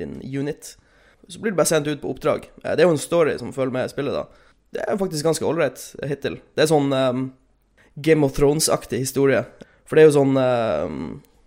[0.00, 0.74] din unit
[1.30, 2.50] så blir du bare sendt ut på oppdrag.
[2.64, 4.46] Eh, det er jo en story som følger med spillet, da.
[4.70, 6.38] Det er faktisk ganske ålreit hittil.
[6.54, 7.24] Det er sånn um,
[7.98, 9.42] Game of Thrones-aktig historie.
[9.88, 11.00] For det er jo sånn um,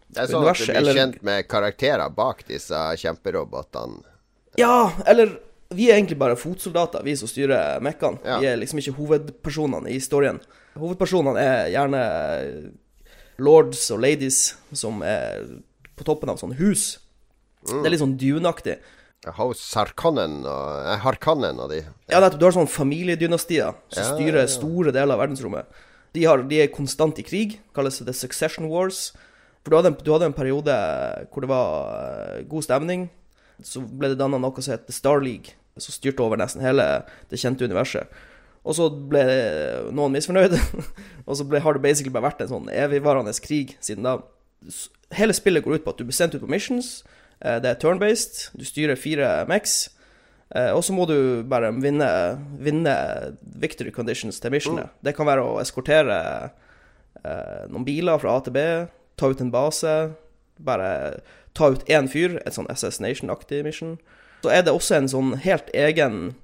[0.09, 0.99] Det er sånn univers, at du blir eller...
[0.99, 4.03] kjent med karakterer bak disse kjemperobotene?
[4.59, 5.37] Ja, eller
[5.73, 8.19] vi er egentlig bare fotsoldater, vi som styrer mekkene.
[8.27, 8.41] Ja.
[8.43, 10.41] Vi er liksom ikke hovedpersonene i historien.
[10.77, 12.03] Hovedpersonene er gjerne
[13.41, 14.41] lords og ladies
[14.75, 15.47] som er
[15.97, 16.97] på toppen av sånne hus.
[17.65, 17.79] Mm.
[17.79, 18.77] Det er litt sånn Dune-aktig.
[19.31, 21.83] House Harkonnen og, eh, Harkonnen og de.
[22.11, 22.39] Ja, nettopp.
[22.41, 25.69] Du har sånne familiedynastier som ja, styrer store deler av verdensrommet.
[26.13, 27.57] De, har, de, er konstant i krig.
[27.73, 29.11] Kalles The Succession Wars.
[29.63, 30.75] For du hadde, en, du hadde en periode
[31.31, 33.07] hvor det var uh, god stemning.
[33.63, 36.85] Så ble det danna noe som het Star League, som styrte over nesten hele
[37.31, 38.11] det kjente universet.
[38.63, 39.23] Og så ble
[39.95, 40.59] noen misfornøyde,
[41.27, 44.19] og så ble, har det basically bare vært en sånn evigvarende krig siden da.
[45.13, 47.01] Hele spillet går ut på at du blir sendt ut på missions.
[47.43, 48.49] Eh, det er turn-based.
[48.57, 49.89] Du styrer fire Mex.
[50.55, 52.09] Eh, og så må du bare vinne,
[52.61, 52.95] vinne
[53.41, 54.91] victory conditions til missionet.
[54.91, 54.99] Mm.
[55.07, 56.17] Det kan være å eskortere
[57.23, 58.65] eh, noen biler fra A til B,
[59.17, 59.95] ta ut en base,
[60.61, 60.89] bare
[61.57, 63.97] ta ut én fyr, et sånn Assassination-aktig mission.
[64.43, 66.35] Så er det også en sånn helt egen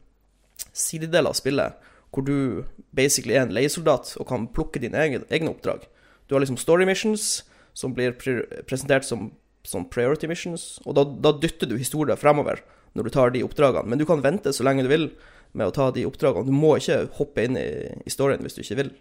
[0.73, 5.51] sidedel av spillet hvor du basically er en leiesoldat og kan plukke dine egne, egne
[5.53, 5.83] oppdrag.
[6.25, 7.43] Du har liksom story missions
[7.77, 9.29] som blir pre presentert som,
[9.69, 12.63] som, priority missions, og da, da dytter du historien fremover
[12.97, 13.85] når du tar de oppdragene.
[13.89, 15.11] Men du kan vente så lenge du vil
[15.57, 16.49] med å ta de oppdragene.
[16.49, 17.67] Du må ikke hoppe inn i,
[18.05, 18.91] i storyen hvis du ikke vil.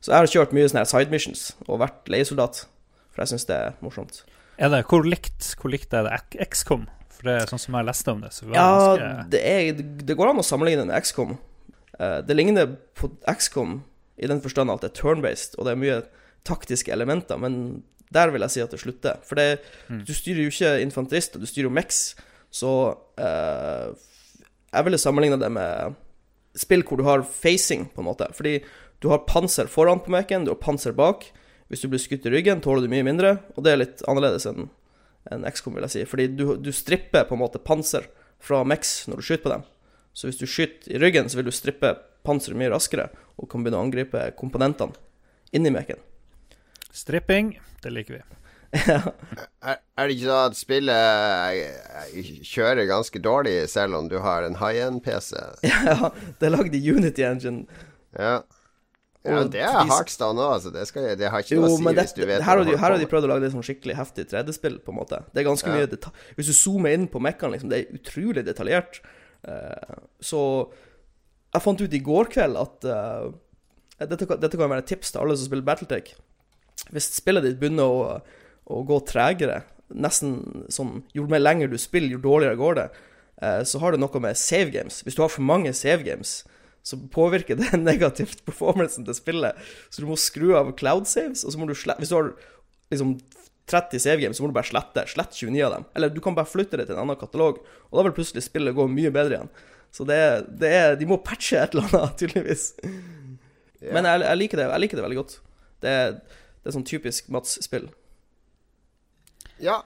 [0.00, 2.64] Så jeg har kjørt mye sånne side missions og vært leiesoldat,
[3.12, 4.22] for jeg syns det er morsomt.
[4.60, 6.86] Er det, hvor, likt, hvor likt er det XCOM?
[7.16, 8.32] For det er sånn som jeg leste om det.
[8.32, 9.10] Så ja, ganske...
[9.32, 11.36] det, er, det, går an å sammenligne med XCOM.
[12.00, 13.80] Uh, det ligner på XCOM
[14.20, 16.00] i den forstand at det er turn-based, og det er mye
[16.48, 19.18] taktiske elementer, men der vil jeg si at det slutter.
[19.26, 20.04] For det, mm.
[20.06, 22.00] du styrer jo ikke infanterister, du styrer jo Mex,
[22.50, 22.72] så
[23.20, 23.90] uh,
[24.70, 25.98] jeg ville sammenligne det med
[26.58, 28.26] spill hvor du har facing, på en måte.
[28.34, 28.58] Fordi
[29.00, 31.28] du har panser foran på Meken, du har panser bak.
[31.70, 34.48] Hvis du blir skutt i ryggen, tåler du mye mindre, og det er litt annerledes
[34.50, 34.68] enn
[35.30, 36.04] en XCOM, vil jeg si.
[36.08, 38.08] Fordi du, du, stripper på en måte panser
[38.42, 39.66] fra Mex når du skyter på dem.
[40.16, 41.92] Så hvis du skyter i ryggen, så vil du strippe
[42.26, 44.96] panseret mye raskere, og kan begynne å angripe komponentene
[45.54, 46.00] inni Meken.
[46.90, 48.22] Stripping, det liker vi.
[48.70, 54.60] er, er, det ikke sånn at spillet kjører ganske dårlig selv om du har en
[54.60, 55.34] high end-PC?
[55.66, 57.66] ja, det er lagd i Unity Engine.
[58.14, 58.40] Ja.
[59.20, 60.70] Ja, det er Heartstone òg, altså.
[60.72, 62.94] Det, skal, det, har ikke noe å si hvis du vet Her har de, her
[62.94, 65.18] har de prøvd å lage det sånn skikkelig heftig 3D-spill, på en måte.
[65.34, 65.76] Det er ganske ja.
[65.76, 66.22] mye detalj...
[66.38, 69.02] Hvis du zoomer inn på Mekkan, liksom, det er utrolig detaljert.
[69.44, 70.40] Uh, så
[71.52, 73.28] jeg fant ut i går kveld at uh,
[74.00, 76.14] dette, dette, kan være et tips til alle som spiller Battletech.
[76.90, 78.16] Hvis spillet ditt begynner å,
[78.70, 82.88] å gå tregere, nesten sånn Jo mer lenger du spiller, jo dårligere går det,
[83.42, 85.02] uh, så har det noe med save games.
[85.06, 86.40] Hvis du har for mange save games
[86.82, 89.58] så påvirker det negativt performancen til spillet.
[89.92, 92.32] Så du må skru av cloud saves, og så må du slette Hvis du har
[92.92, 93.18] liksom
[93.70, 95.86] 30 save games, så må du bare slette Slett 29 av dem.
[95.94, 98.76] Eller du kan bare flytte det til en annen katalog, og da vil plutselig spillet
[98.76, 99.52] gå mye bedre igjen.
[99.94, 100.20] Så det,
[100.60, 102.66] det er De må patche et eller annet, tydeligvis.
[102.82, 103.94] Yeah.
[103.96, 105.36] Men jeg, jeg, liker det, jeg liker det veldig godt.
[105.80, 105.94] Det,
[106.60, 107.88] det er sånn typisk Mats-spill.
[109.60, 109.80] Ja,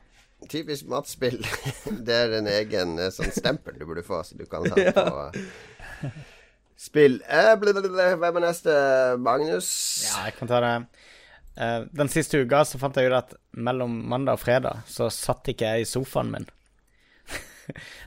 [0.51, 1.41] typisk Mats-spill.
[2.07, 4.95] det er en egen eh, sånn stempel du burde få, så du kan ha ja.
[4.95, 6.11] på
[6.85, 7.21] spill.
[7.31, 8.75] Eh, hvem er neste?
[9.23, 9.71] Magnus?
[10.09, 10.77] Ja, jeg kan ta det.
[11.55, 15.47] Uh, den siste uka så fant jeg ut at mellom mandag og fredag så satt
[15.53, 16.49] ikke jeg i sofaen min.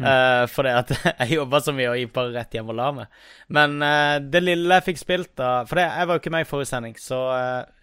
[0.01, 3.21] Uh, fordi at jeg jobba så mye og gikk bare rett hjem og la meg.
[3.57, 6.45] Men uh, det lille jeg fikk spilt da For det, jeg var jo ikke med
[6.45, 7.21] i forrige sending, så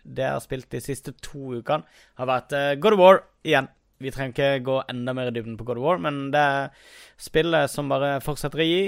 [0.04, 1.86] det jeg har spilt de siste to ukene,
[2.20, 3.70] har vært God of War igjen.
[4.02, 6.90] Vi trenger ikke gå enda mer i dybden på God of War, men det er
[7.20, 8.82] spillet som bare fortsetter å gi.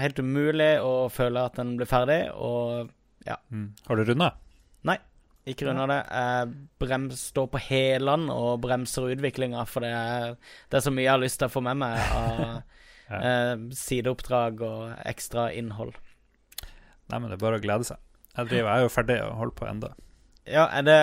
[0.00, 2.90] Helt umulig å føle at den blir ferdig, og
[3.28, 3.38] ja.
[3.52, 3.68] Mm.
[3.86, 4.32] Har du runda?
[4.88, 4.98] Nei,
[5.48, 5.98] ikke runda det.
[6.08, 10.36] Jeg brems, står på hælene og bremser utviklinga, for det er,
[10.72, 12.40] det er, så mye jeg har lyst til å få med meg av
[13.10, 13.18] ja.
[13.18, 15.92] eh, sideoppdrag og ekstra innhold.
[17.12, 18.00] Nei, men det er bare å glede seg.
[18.34, 19.88] Jeg, driver, jeg er jo ferdig og holder på enda
[20.50, 20.96] Ja, er det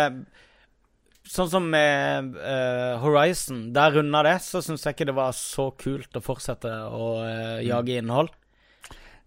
[1.32, 5.68] Sånn som med uh, Horizon, der runda det, så syns jeg ikke det var så
[5.80, 8.34] kult å fortsette å uh, jage innhold.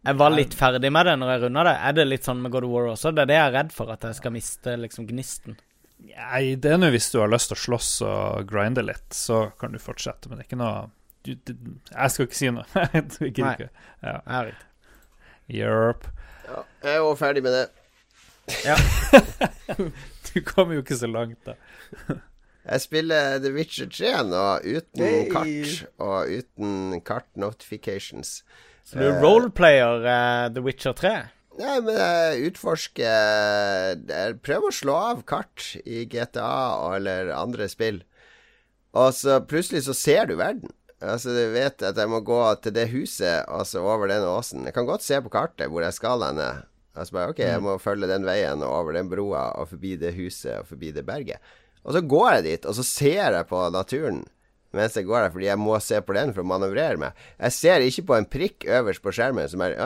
[0.04, 1.76] Jeg var litt ferdig med det når jeg runda det.
[1.88, 3.12] Er det litt sånn med God of War også?
[3.14, 5.56] Det er det jeg er redd for, at jeg skal miste liksom gnisten.
[6.04, 9.46] Nei, det er nå hvis du har lyst til å slåss og grinde litt, så
[9.60, 10.84] kan du fortsette, men det er ikke noe
[11.24, 11.54] du, du,
[11.88, 12.66] Jeg skal ikke si noe.
[12.76, 13.00] Nei.
[13.30, 13.70] Ikke.
[14.04, 14.18] Ja.
[14.18, 16.12] Jeg er ikke Europe.
[16.44, 17.64] Ja, jeg er òg ferdig med det.
[18.66, 18.76] Ja.
[20.28, 21.56] du kommer jo ikke så langt, da.
[22.64, 25.27] Jeg spiller The Witcher 3 nå, uten hey.
[25.33, 28.38] kart og uten kart notifications.
[28.85, 31.14] Så du er roleplayer uh, The Witcher 3?
[31.61, 33.05] Nei, men jeg utforsker
[34.09, 38.03] jeg Prøver å slå av kart i GTA eller andre spill.
[38.94, 40.72] Og så plutselig så ser du verden.
[41.05, 44.64] Altså, du vet at jeg må gå til det huset, altså over den åsen.
[44.64, 46.48] Jeg kan godt se på kartet hvor jeg skal henne.
[46.94, 47.66] Altså bare, ok, jeg mm.
[47.66, 51.03] må følge den veien og over den broa og forbi det huset og forbi det
[51.07, 51.42] berget.
[51.84, 54.24] Og så går jeg dit, og så ser jeg på naturen
[54.74, 57.20] mens jeg går der, fordi jeg må se på den for å manøvrere meg.
[57.38, 59.76] Jeg ser ikke på en prikk øverst på skjermen som er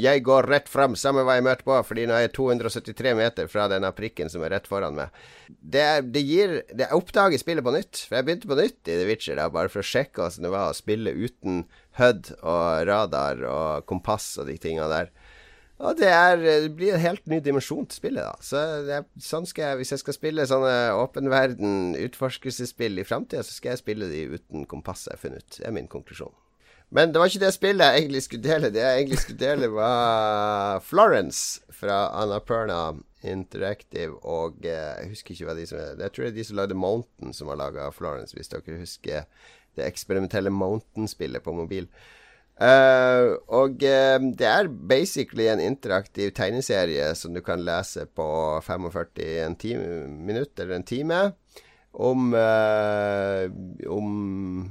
[0.00, 3.50] Jeg går rett fram, samme hva jeg møter på, fordi nå er jeg 273 meter
[3.50, 5.14] fra denne prikken som er rett foran meg.
[5.46, 9.08] Det, det gir det, oppdager spillet på nytt, for jeg begynte på nytt i The
[9.08, 11.64] Witcher, da, bare for å sjekke hvordan det var å spille uten
[12.00, 15.12] HUD og radar og kompass og de tinga der.
[15.84, 18.38] Og det, er, det, blir en helt ny dimensjon til spillet, da.
[18.40, 23.44] Så det, sånn skal jeg, hvis jeg skal spille sånne åpen verden utforskelsespill i framtida,
[23.44, 25.58] så skal jeg spille de uten kompass, jeg har funnet ut.
[25.58, 26.32] Det er min konklusjon.
[26.94, 28.70] Men det var ikke det spillet jeg egentlig skulle dele.
[28.72, 32.94] Det jeg egentlig skulle dele, var Florence fra Annapurna
[33.24, 36.44] Interactive og eh, Jeg husker ikke hva de som er Jeg tror det er de
[36.44, 39.24] som lagde Mountain, som har laga Florence, hvis dere husker
[39.74, 41.88] det eksperimentelle Mountain-spillet på mobil.
[42.54, 48.26] Uh, og uh, det er basically en interaktiv tegneserie som du kan lese på
[48.62, 49.08] 45
[49.42, 51.18] en time, minutter eller en time,
[51.94, 53.50] om, uh,
[53.90, 54.70] om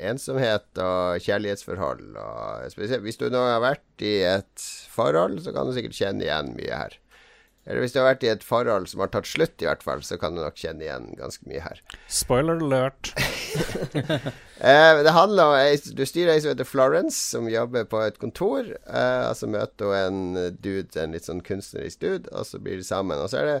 [0.00, 2.16] ensomhet og kjærlighetsforhold.
[2.16, 6.54] Og hvis du nå har vært i et forhold, så kan du sikkert kjenne igjen
[6.56, 6.96] mye her.
[7.70, 10.00] Eller hvis du har vært i et forhold som har tatt slutt, i hvert fall,
[10.02, 11.82] så kan du nok kjenne igjen ganske mye her.
[12.10, 13.12] Spoiler alert.
[14.70, 18.72] eh, det handler om Du styrer ei som heter Florence, som jobber på et kontor.
[18.74, 22.80] Eh, og så møter hun en dude, en litt sånn kunstnerisk dude, og så blir
[22.80, 23.22] de sammen.
[23.22, 23.56] Og så er det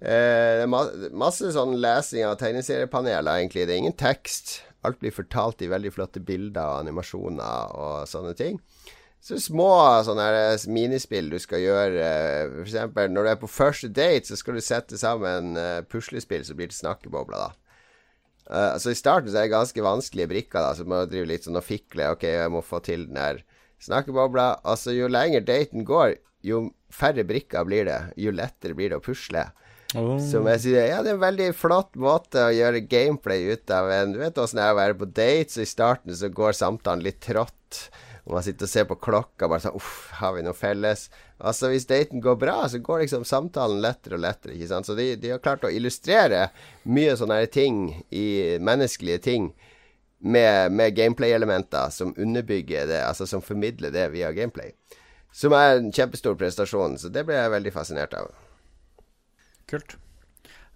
[0.00, 0.64] eh,
[1.10, 3.66] masse sånn lesing av tegneseriepaneler, egentlig.
[3.66, 4.60] Det er ingen tekst.
[4.86, 8.62] Alt blir fortalt i veldig flotte bilder og animasjoner og sånne ting.
[9.20, 9.68] Så små
[10.06, 12.04] sånne minispill du skal gjøre.
[12.54, 16.46] For eksempel når du er på første date, så skal du sette sammen uh, puslespill
[16.46, 17.50] som blir til snakkebobler, da.
[18.50, 21.44] Uh, så I starten så er det ganske vanskelige brikker, da, så må drive litt
[21.46, 22.08] sånn og fikle.
[22.16, 23.44] Ok, jeg må få til den her
[23.84, 24.48] snakkebobla.
[24.64, 28.00] Altså, jo lenger daten går, jo færre brikker blir det.
[28.20, 29.50] Jo lettere blir det å pusle.
[29.98, 30.16] Oh.
[30.22, 33.90] Som jeg sier, ja, det er en veldig flott måte å gjøre gameplay ut av.
[33.92, 36.56] En, du vet åssen det er å være på date, så i starten så går
[36.56, 37.88] samtalen litt trått.
[38.30, 41.08] Og man sitter og ser på klokka bare sånn Uff, har vi noe felles?
[41.42, 44.54] Altså Hvis daten går bra, så går liksom samtalen lettere og lettere.
[44.54, 44.86] ikke sant?
[44.86, 46.44] Så de, de har klart å illustrere
[46.86, 47.80] mye sånne ting
[48.14, 49.50] i menneskelige ting
[50.20, 54.70] med, med gameplay-elementer som underbygger det, altså som formidler det via gameplay.
[55.34, 58.30] Som er en kjempestor prestasjon, så det ble jeg veldig fascinert av.
[59.70, 59.96] Kult.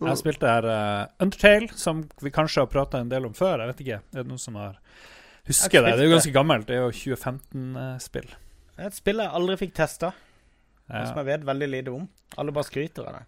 [0.02, 3.62] Jeg spilte her uh, Undertale, som vi kanskje har prata en del om før.
[3.62, 4.00] Jeg vet ikke.
[4.10, 4.80] Er det noen som har
[5.48, 5.92] Husker det.
[5.98, 6.66] Det er jo ganske gammelt.
[6.68, 8.32] Det er jo 2015-spill.
[8.74, 10.10] Det er et spill jeg aldri fikk testa,
[10.88, 11.04] ja.
[11.04, 12.08] som jeg vet veldig lite om.
[12.40, 13.24] Alle bare skryter av det.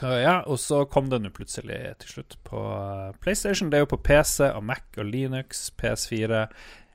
[0.00, 3.70] Ja, og så kom det nå plutselig til slutt på eh, PlayStation.
[3.70, 6.46] Det er jo på PC og Mac og Linux, PS4,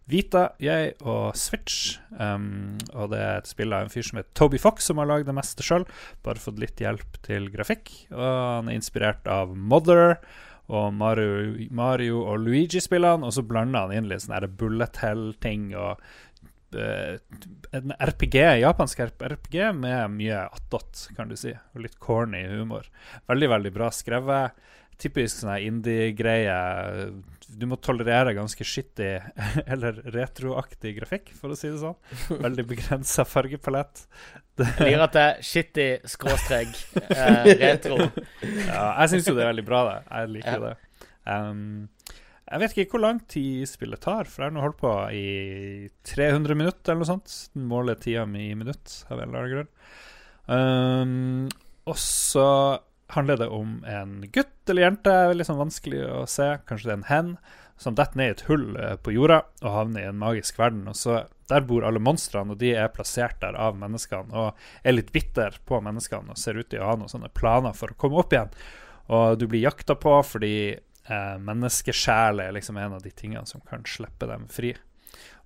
[0.08, 1.98] Vita, jeg og Switch.
[2.16, 5.10] Um, og det er et spill av en fyr som heter Toby Fox, som har
[5.10, 5.84] lagd det meste sjøl.
[6.24, 7.92] Bare fått litt hjelp til grafikk.
[8.16, 10.16] Og han er inspirert av Mother
[10.68, 16.02] og Mario, Mario og Luigi-spillene, og så blander han inn litt sånne bullet hell-ting og
[16.76, 17.14] uh,
[17.78, 22.90] en RPG, japansk RPG med mye attåt, kan du si, og litt corny humor.
[23.32, 24.60] Veldig, veldig bra skrevet.
[24.98, 26.58] Typisk sånn indie-greie.
[27.48, 29.14] Du må tolerere ganske skittig
[29.72, 31.96] eller retroaktig grafikk, for å si det sånn.
[32.46, 34.06] Veldig begrensa fargepalett.
[34.58, 36.74] Jeg blir at det er shitty skråstrek
[37.14, 38.00] eh, retro.
[38.42, 39.98] Ja, jeg syns jo det er veldig bra, det.
[40.10, 40.72] Jeg liker ja.
[40.72, 41.04] det.
[41.28, 42.16] Um,
[42.48, 45.28] jeg vet ikke hvor lang tid spillet tar, for jeg har nå holdt på i
[46.08, 47.38] 300 minutter eller noe sånt.
[47.54, 49.72] Den måler tida mi i minutt, av en eller annen grunn.
[50.48, 51.50] Um,
[51.88, 52.48] og så
[53.14, 56.58] handler det om en gutt eller jente, litt sånn vanskelig å se.
[56.68, 57.32] Kanskje det er en hen
[57.78, 60.88] som detter ned i et hull eh, på jorda og havner i en magisk verden.
[60.90, 64.98] Og så Der bor alle monstrene, og de er plassert der av menneskene og er
[64.98, 67.96] litt bitter på menneskene og ser ut til å ha noen sånne planer for å
[67.96, 68.52] komme opp igjen.
[69.16, 73.64] Og du blir jakta på fordi eh, menneskesjel er liksom en av de tingene som
[73.64, 74.74] kan slippe dem fri.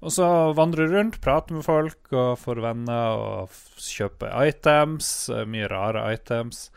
[0.02, 0.26] Og så
[0.58, 5.30] vandrer du rundt, prater med folk og får venner og kjøper items.
[5.30, 6.72] Eh, mye rare items.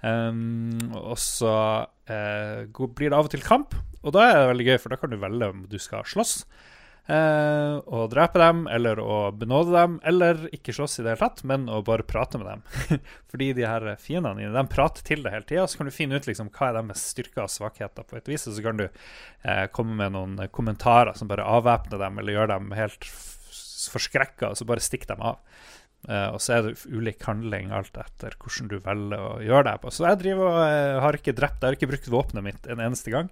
[0.00, 4.68] Um, og så uh, blir det av og til kamp, og da er det veldig
[4.70, 6.42] gøy, for da kan du velge om du skal slåss.
[7.10, 11.42] Uh, og drepe dem, eller å benåde dem, eller ikke slåss i det hele tatt,
[11.48, 13.00] men å bare prate med dem.
[13.32, 16.20] Fordi de her fiendene dine de prater til deg hele tida, så kan du finne
[16.20, 18.86] ut liksom, hva er deres styrker og svakheter på et vis, og så kan du
[18.86, 23.10] uh, komme med noen kommentarer som bare avvæpner dem, eller gjør dem helt
[23.90, 25.40] forskrekka, og så bare stikker dem av.
[26.08, 29.80] Uh, og så er det ulik handling alt etter hvordan du velger å gjøre det
[29.82, 29.90] på.
[29.92, 32.80] Så jeg driver og uh, har ikke drept, jeg har ikke brukt våpenet mitt en
[32.86, 33.28] eneste gang.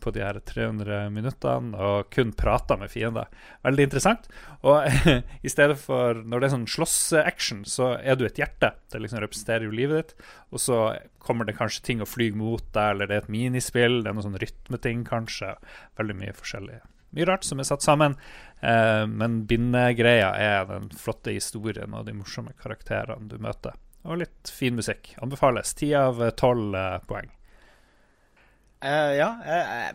[0.00, 3.30] på de her 300 minuttene og kun prata med fiender.
[3.64, 4.26] Veldig interessant.
[4.60, 4.84] Og
[5.46, 8.74] i stedet for Når det er sånn slåssaction, så er du et hjerte.
[8.92, 10.26] Det liksom representerer jo livet ditt.
[10.52, 10.80] Og så
[11.18, 14.18] kommer det kanskje ting og flyr mot deg, eller det er et minispill, det er
[14.18, 15.56] noe sånn rytmeting, kanskje.
[15.96, 16.82] Veldig mye forskjellig.
[17.14, 18.16] Mye rart som er satt sammen.
[18.60, 23.76] Eh, men bindegreia er den flotte historien og de morsomme karakterene du møter.
[24.06, 25.14] Og litt fin musikk.
[25.22, 25.74] Anbefales.
[25.78, 27.32] Ti av tolv eh, poeng.
[28.84, 29.94] Uh, ja, jeg,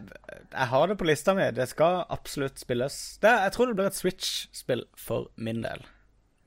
[0.50, 1.45] jeg, har det på lista mi.
[1.56, 2.97] Det skal absolutt spilles.
[3.21, 5.86] Det, jeg tror det blir et Switch-spill for min del.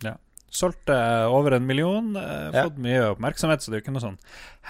[0.04, 0.16] Ja.
[0.54, 2.12] Solgt uh, over en million.
[2.14, 2.82] Fått ja.
[2.86, 4.20] Mye oppmerksomhet, så det er jo ikke noe sånn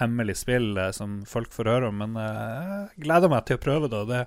[0.01, 2.01] hemmelig spill som folk får høre om.
[2.03, 4.23] Men jeg gleder meg til å prøve det, og det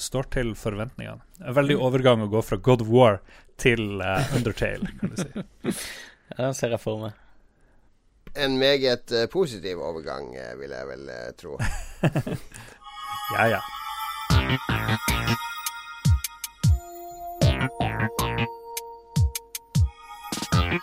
[0.00, 1.24] står til forventningene.
[1.42, 1.82] En veldig mm.
[1.88, 3.18] overgang å gå fra God of War
[3.60, 5.74] til Undertale, kan du si.
[6.30, 7.18] ja, den ser jeg for meg
[8.34, 10.28] en meget positiv overgang,
[10.60, 11.58] vil jeg vel tro.
[13.30, 13.60] Ja, ja.
[20.70, 20.82] Thank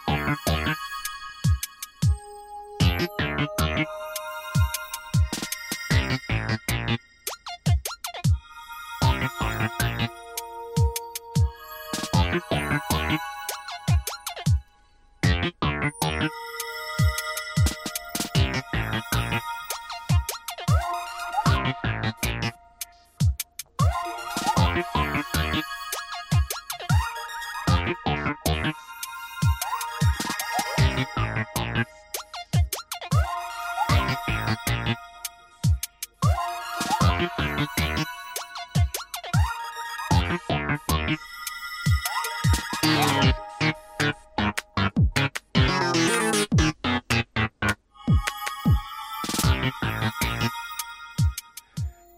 [3.78, 3.97] you.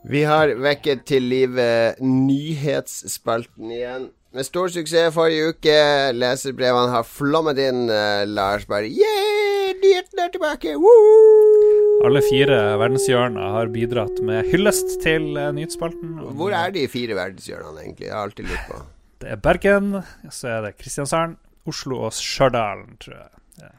[0.10, 4.08] Vi har vekket til live nyhetsspalten igjen.
[4.34, 5.76] Med stor suksess forrige uke.
[6.18, 7.84] Leserbrevene har flommet inn.
[7.94, 9.76] Uh, Lars bare Yeah!
[9.78, 10.74] Nyhetene er tilbake!
[10.82, 12.00] Woo!
[12.10, 16.18] Alle fire verdenshjørner har bidratt med hyllest til uh, nyhetsspalten.
[16.42, 18.10] Hvor er de fire verdenshjørnene, egentlig?
[18.10, 18.82] Jeg har alltid lurt på.
[19.22, 19.94] Det er Bergen,
[20.34, 21.38] så er det Kristiansand,
[21.70, 23.32] Oslo og Stjørdal, tror jeg.
[23.62, 23.72] Ja.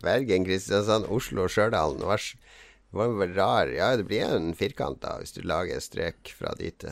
[0.00, 2.00] Bergen, Kristiansand, Oslo og Stjørdal.
[2.90, 6.54] Det var vel rar Ja, det blir en firkant da, hvis du lager strek fra
[6.58, 6.86] dit.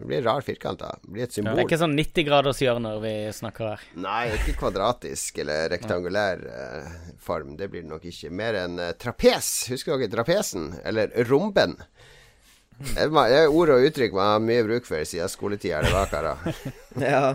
[0.00, 0.94] Det blir en rar firkant, da.
[1.02, 1.56] Det blir et symbol.
[1.58, 3.82] det er ikke sånn 90-gradershjørner vi snakker her.
[4.00, 7.56] Nei, ikke kvadratisk eller rektangulær uh, form.
[7.58, 8.30] Det blir det nok ikke.
[8.32, 9.50] Mer enn uh, trapes.
[9.72, 10.70] Husker dere trapesen?
[10.88, 11.76] Eller romben?
[12.80, 16.62] Det er ord og uttrykk man har mye bruk for siden skoletida det var, karer.
[17.12, 17.34] ja.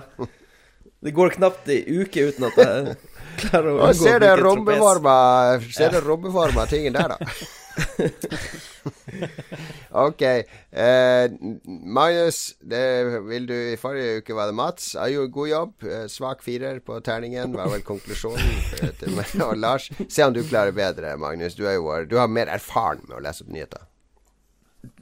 [1.05, 2.95] Det går knapt ei uke uten at jeg
[3.43, 5.69] klarer å unngå å bruke trapes.
[5.77, 7.19] Ser du rombeforma tingen der, da?
[9.89, 10.21] ok.
[10.21, 11.31] Eh,
[11.65, 14.95] Magnus, det vil du I forrige uke var det Mats.
[14.95, 15.73] Jeg gjorde god jobb.
[15.83, 18.61] Eh, svak firer på terningen, var vel konklusjonen
[18.99, 19.85] til meg og Lars.
[20.07, 21.55] Se om du klarer bedre, Magnus.
[21.57, 23.81] Du, jo, du har mer erfaren med å lese opp nyheter.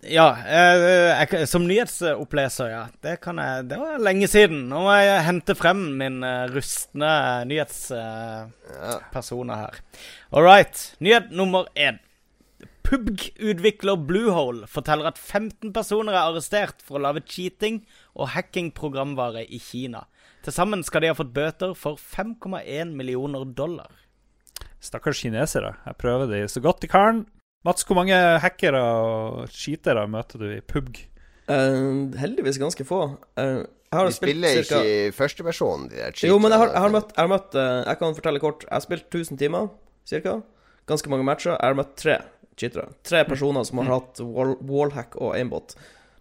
[0.07, 2.83] Ja, eh, jeg, som nyhetsoppleser, ja.
[3.03, 4.59] Det kan jeg Det var lenge siden.
[4.71, 6.17] Nå må jeg hente frem min
[6.53, 7.11] rustne
[7.49, 9.75] nyhetspersoner her.
[10.31, 10.75] All right.
[11.03, 11.97] Nyhet nummer én.
[12.83, 17.81] PubG-utvikler Bluehole forteller at 15 personer er arrestert for å lage cheating
[18.13, 20.05] og hacking-programvare i Kina.
[20.43, 23.91] Til sammen skal de ha fått bøter for 5,1 millioner dollar.
[24.83, 25.77] Stakkars kinesere.
[25.87, 27.23] Jeg prøver de så godt de kan.
[27.63, 31.05] Mats, hvor mange hackere og cheatere møter du i PubG?
[31.47, 33.05] Uh, heldigvis ganske få.
[33.39, 37.11] Uh, de spiller ikke i førsteversjonen, de der Jo, men jeg har, jeg har møtt,
[37.15, 38.67] jeg, har møtt uh, jeg kan fortelle kort.
[38.67, 39.71] Jeg har spilt 1000 timer,
[40.09, 40.41] cirka.
[40.89, 41.55] Ganske mange matcher.
[41.55, 42.19] Jeg har møtt tre
[42.59, 42.89] cheatere.
[43.05, 43.93] Tre personer som har mm.
[43.93, 45.75] hatt wall, wallhack og aimbot.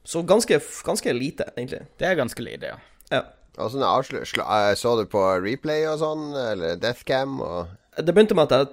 [0.05, 1.85] Så ganske, ganske, lite, egentlig.
[1.99, 2.79] Det er ganske lite, ja.
[3.13, 3.23] ja.
[3.61, 4.27] Og sånn avslør,
[4.77, 7.39] Så du på replay og sånn, eller deathcam?
[7.45, 7.75] Og...
[7.99, 8.73] Det begynte med at jeg,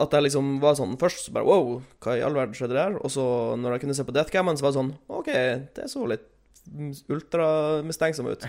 [0.00, 2.94] at jeg liksom var sånn Først så bare wow, hva i all verden skjedde der?
[3.02, 3.24] Og så
[3.58, 5.32] når jeg kunne se på deathcamen, så var det sånn OK,
[5.76, 6.28] det så litt
[7.10, 8.46] ultramistenksom ut.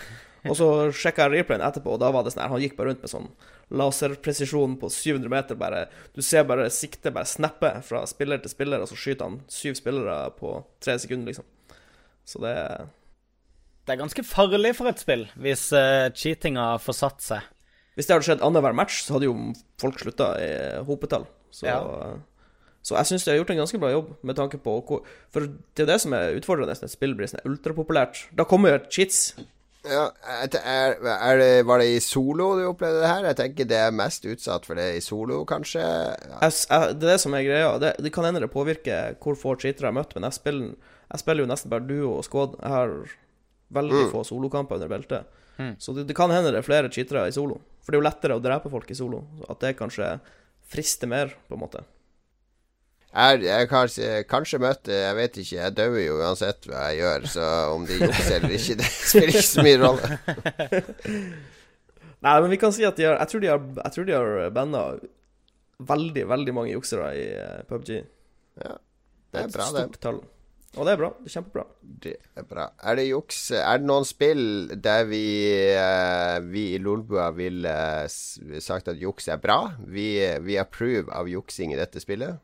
[0.50, 2.91] Og så sjekka jeg replayen etterpå, og da var det sånn her Han gikk bare
[2.91, 3.30] rundt med sånn
[3.71, 5.60] laserpresisjon på 700 meter.
[5.60, 9.39] Bare, du ser bare siktet bare snappe fra spiller til spiller, og så skyter han
[9.52, 11.47] syv spillere på tre sekunder, liksom.
[12.26, 12.56] Så det
[13.86, 17.47] Det er ganske farlig for et spill hvis uh, cheatinga får satt seg.
[17.95, 19.36] Hvis det hadde skjedd annenhver match, så hadde jo
[19.82, 20.52] folk slutta i
[20.88, 21.26] hopetall.
[21.52, 21.82] Så, ja.
[22.81, 24.75] Så jeg syns de har gjort en ganske bra jobb, med tanke på
[25.31, 28.23] For det er det som er utfordrende når et spill blir sånn ultrapopulært.
[28.33, 29.35] Da kommer jo cheats
[29.81, 33.23] ja, er, er det, Var det i solo du opplevde det her?
[33.31, 35.82] Jeg tenker det er mest utsatt for det i solo, kanskje?
[35.82, 36.36] Ja.
[36.43, 37.71] Jeg, jeg, det er det som er greia.
[37.82, 40.75] Det, det kan hende det påvirker hvor få cheatere jeg har møtt, men jeg spiller,
[41.11, 42.53] Jeg spiller jo nesten bare duo og squad.
[42.61, 42.93] Jeg har
[43.73, 44.11] veldig Mm.
[44.11, 45.25] få solokamper under beltet.
[45.57, 45.73] Mm.
[45.79, 47.57] Så det, det kan hende det er flere cheatere i solo.
[47.82, 49.23] For det er jo lettere å drepe folk i solo.
[49.49, 50.19] At det kanskje
[50.71, 51.84] frister mer, på en måte.
[53.12, 57.26] Jeg, jeg kanskje, kanskje møtte Jeg vet ikke, jeg dør jo uansett hva jeg gjør,
[57.34, 60.12] så om de jukser eller ikke, det spiller ikke så mye rolle.
[62.22, 64.16] Nei, men vi kan si at de har Jeg tror de har, jeg tror de
[64.16, 64.84] har banda
[65.91, 67.89] veldig, veldig mange juksere i eh, PubG.
[68.62, 68.76] Ja,
[69.34, 69.82] Det er et bra, det.
[69.88, 70.20] stort tall.
[70.78, 71.07] Og det er bra.
[71.18, 71.64] Det er kjempebra.
[72.05, 72.68] Det er bra.
[72.88, 74.43] Er det juks Er det noen spill
[74.86, 75.24] der vi,
[75.74, 77.74] eh, vi i Lolbua ville
[78.05, 79.57] s- sagt at juks er bra?
[79.84, 80.05] Vi,
[80.45, 82.38] vi approve av juksing i dette spillet?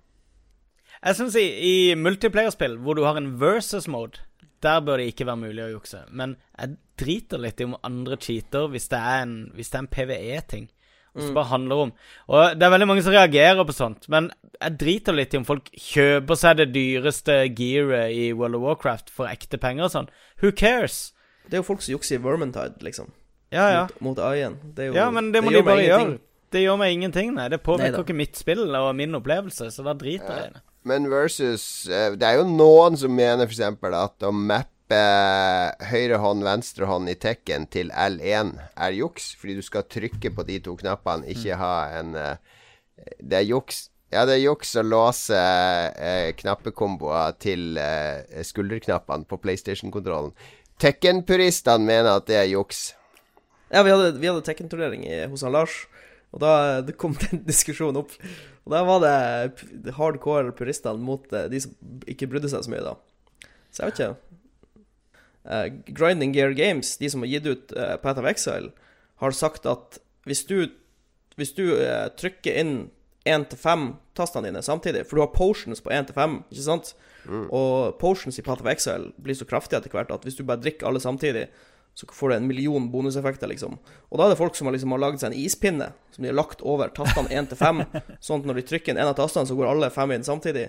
[1.03, 4.23] Jeg syns i, i multiplayerspill hvor du har en versus mode,
[4.65, 6.01] der bør det ikke være mulig å jukse.
[6.09, 10.71] Men jeg driter litt i om andre cheater hvis det er en, en PVE-ting.
[11.17, 11.91] Og så bare handler om
[12.29, 14.27] Og det er veldig mange som reagerer på sånt, men
[14.57, 19.09] jeg driter litt i om folk kjøper seg det dyreste gearet i World of Warcraft
[19.13, 20.11] for ekte penger og sånn.
[20.43, 21.15] Who cares?
[21.47, 23.09] Det er jo folk som jukser i Vermintide, liksom.
[23.53, 23.83] Ja, ja.
[23.97, 24.57] Mot, mot AI-en.
[24.93, 26.17] Ja, men det må det de bare gjøre.
[26.53, 27.47] Det gjør meg ingenting, nei.
[27.51, 30.63] Det påvirker ikke mitt spill og min opplevelse, så da driter jeg i det.
[30.87, 33.61] Men versus eh, Det er jo noen som mener f.eks.
[33.91, 35.01] at å mappe
[35.89, 40.45] høyre hånd, venstre hånd i Tekken til L1 er juks, fordi du skal trykke på
[40.47, 42.37] de to knappene, ikke ha en eh,
[43.19, 43.87] Det er juks.
[44.13, 50.31] Ja, det er juks å låse eh, knappekomboer til eh, skulderknappene på PlayStation-kontrollen.
[50.79, 52.93] Tekken-puristene mener at det er juks.
[53.73, 55.81] Ja, vi hadde, vi hadde Tekken-turnering hos han Lars,
[56.31, 56.53] og da
[56.87, 58.15] det kom den diskusjonen opp.
[58.67, 62.83] Og da var det hardcore puristene mot eh, de som ikke brydde seg så mye,
[62.83, 62.97] da.
[63.71, 64.15] Så jeg vet ikke.
[65.47, 68.73] Uh, Grinding Gear Games, de som har gitt ut uh, Path of Exile,
[69.23, 70.67] har sagt at hvis du,
[71.39, 72.73] hvis du uh, trykker inn
[73.23, 76.91] 1-5-tastene dine samtidig, for du har potions på 1-5, ikke sant?
[77.27, 80.63] Og potions i Path of Exile blir så kraftige etter hvert at hvis du bare
[80.63, 81.47] drikker alle samtidig,
[81.97, 83.79] så får du en million bonuseffekter, liksom.
[84.11, 86.29] Og da er det folk som har, liksom, har lagd seg en ispinne som de
[86.29, 87.81] har lagt over tastene 1 til 5,
[88.27, 90.67] sånn at når de trykker inn en av tastene, så går alle fem inn samtidig.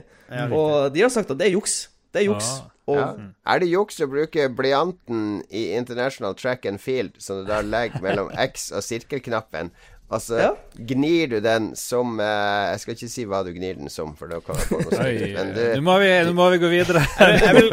[0.48, 1.76] og de har sagt at det er juks.
[2.16, 2.48] Det er juks.
[2.62, 2.72] Ah.
[2.88, 3.08] Og Ja.
[3.52, 8.00] Er det juks å bruke blyanten i International Track and Field, som du da legger
[8.00, 9.68] mellom X og sirkelknappen,
[10.08, 10.50] og så Ja.
[10.88, 14.30] gnir du den som eh, Jeg skal ikke si hva du gnir den som, for
[14.32, 15.58] da kan jeg få noe sånt.
[15.76, 17.02] Nå må, vi, nå må vi gå videre.
[17.44, 17.68] Jeg vil,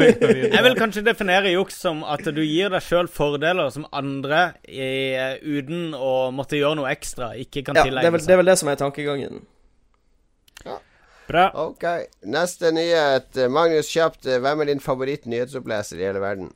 [0.52, 5.16] jeg vil kanskje definere juks som at du gir deg sjøl fordeler som andre, i,
[5.42, 8.50] uten å måtte gjøre noe ekstra, ikke kan ja, det tilegne vel, det er vel
[8.52, 9.40] det som er tankegangen.
[11.26, 11.48] Bra.
[11.58, 11.82] Ok.
[12.30, 13.34] Neste nyhet.
[13.50, 16.52] Magnus Kjapt, hvem er din favoritt-nyhetsoppleser i hele verden?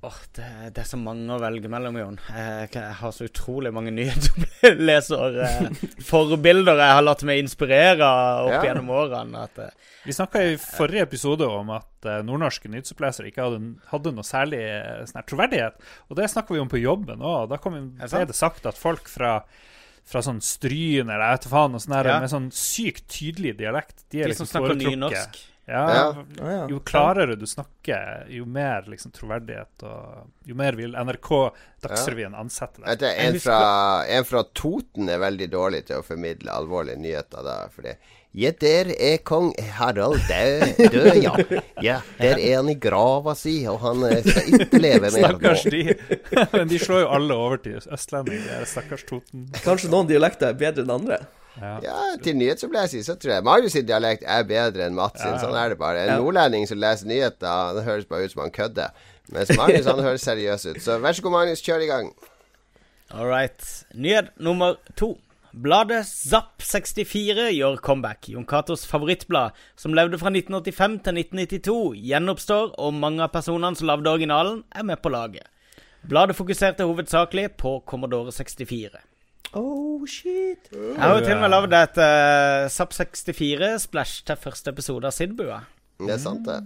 [0.00, 0.44] Åh, det,
[0.76, 2.18] det er så mange å velge mellom, Jon.
[2.30, 8.06] Jeg, jeg har så utrolig mange nyhetsleserforbilder jeg har latt meg inspirere
[8.44, 8.60] opp Ja.
[8.68, 9.42] gjennom årene.
[9.48, 9.70] At, eh,
[10.06, 13.58] Vi snakka i forrige episode om at eh, nordnorske nyhetsopplesere ikke hadde,
[13.90, 15.74] hadde noe særlig eh, sånn troverdighet.
[16.08, 17.48] Og det snakka vi om på jobben òg.
[17.50, 19.40] Da kom, det ble det sagt at folk fra
[20.08, 22.16] fra sånn Stryn eller jeg vet faen, og sånn Ja.
[22.22, 24.06] med sånn sykt tydelig dialekt.
[24.08, 24.96] De er de liksom som snakker foretrukket.
[24.96, 25.36] nynorsk.
[25.68, 26.24] Ja, Ja.
[26.38, 26.66] Ja.
[26.70, 31.28] Jo klarere du snakker, jo mer liksom troverdighet og Jo mer vil NRK
[31.84, 32.88] Dagsrevyen ansette deg.
[32.88, 33.58] Vet du, en, fra,
[34.08, 37.44] en fra Toten er veldig dårlig til å formidle alvorlige nyheter.
[37.44, 37.92] da Fordi
[38.38, 41.34] Ja, der er kong Harald død, død ja.
[41.84, 42.00] ja.
[42.18, 45.84] Der er han i grava si, og han eh, skal ikke leve mer Stakkars de.
[46.56, 49.48] Men de slår jo alle over til østlendinger, stakkars Toten.
[49.64, 51.22] Kanskje noen dialekter er bedre enn andre.
[51.58, 52.00] Ja.
[52.22, 55.38] Til nyhetsoppleser så tror jeg Marius sin dialekt er bedre enn Mats sin.
[55.42, 56.06] Sånn er det bare.
[56.06, 59.06] En nordlending som leser nyheter, det høres bare ut som han kødder.
[59.34, 60.82] Mens Marius han høres seriøs ut.
[60.84, 62.12] Så vær så god, Magnus, kjør i gang.
[63.10, 63.64] All right.
[63.94, 65.16] Nyhet nummer to.
[65.58, 68.28] Bladet Zapp64 gjør comeback.
[68.28, 71.78] Jon Catos favorittblad, som levde fra 1985 til 1992,
[72.10, 75.48] gjenoppstår, og mange av personene som lagde originalen, er med på laget.
[76.08, 79.00] Bladet fokuserte hovedsakelig på Commodore 64.
[79.56, 80.68] Oh, shit.
[80.74, 85.62] Jeg har jo til og med lagd et uh, Zapp64-splash til første episode av Sidbua.
[86.02, 86.58] Det er sant, det.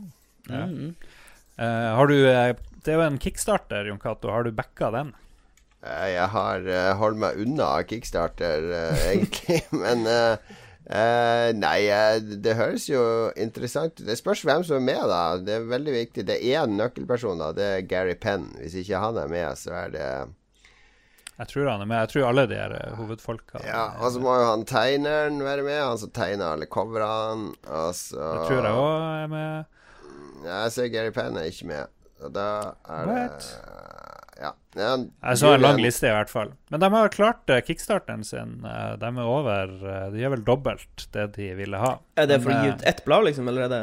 [0.51, 2.51] Eh, har du uh,
[2.83, 4.33] Det er jo en kickstarter, Jon Cato.
[4.35, 5.13] Har du backa den?
[5.85, 9.61] Eh, Jeg har uh, holdt meg unna kickstarter, eh, egentlig.
[9.85, 10.53] Men eh,
[10.91, 13.07] eh, Nei, eh, det høres jo
[13.39, 14.07] interessant ut.
[14.11, 15.23] Det spørs hvem som er med, da.
[15.39, 16.27] Det er veldig viktig.
[16.29, 17.53] Det er én nøkkelperson, da.
[17.57, 18.51] Det er Gary Penn.
[18.59, 20.11] Hvis ikke han er med, så er det
[21.39, 21.99] Jeg tror han er med.
[22.05, 25.65] Jeg tror alle de her eh, hovedfolka Ja, og så må jo han tegneren være
[25.67, 25.79] med.
[25.81, 27.55] Han som tegner alle coverne.
[27.67, 29.65] Og så Jeg tror jeg òg er med.
[30.45, 31.91] Ja, jeg ser Gary Penn er ikke med.
[32.23, 32.49] Og da
[32.87, 33.41] er What?
[33.41, 33.92] det
[34.43, 34.53] ja.
[34.75, 36.53] Jeg så en lang liste, i hvert fall.
[36.73, 38.55] Men de har klart uh, kickstarteren sin.
[38.65, 41.93] Uh, de er over uh, De gjør vel dobbelt det de ville ha.
[42.19, 43.83] Er det for å gi ut ett blad, liksom, eller er det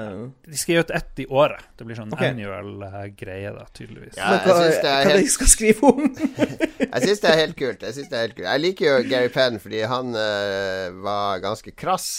[0.49, 1.67] De skal gi ut ett i året.
[1.77, 2.33] Det blir sånn okay.
[2.33, 4.17] annual greie, da, tydeligvis.
[4.17, 5.21] Ja, jeg syns det er helt...
[5.21, 6.09] de skal skrive om?
[6.87, 7.85] jeg syns det er helt kult.
[7.85, 10.13] Jeg synes det er helt kult Jeg liker jo Gary Penn fordi han
[11.05, 12.11] var ganske krass.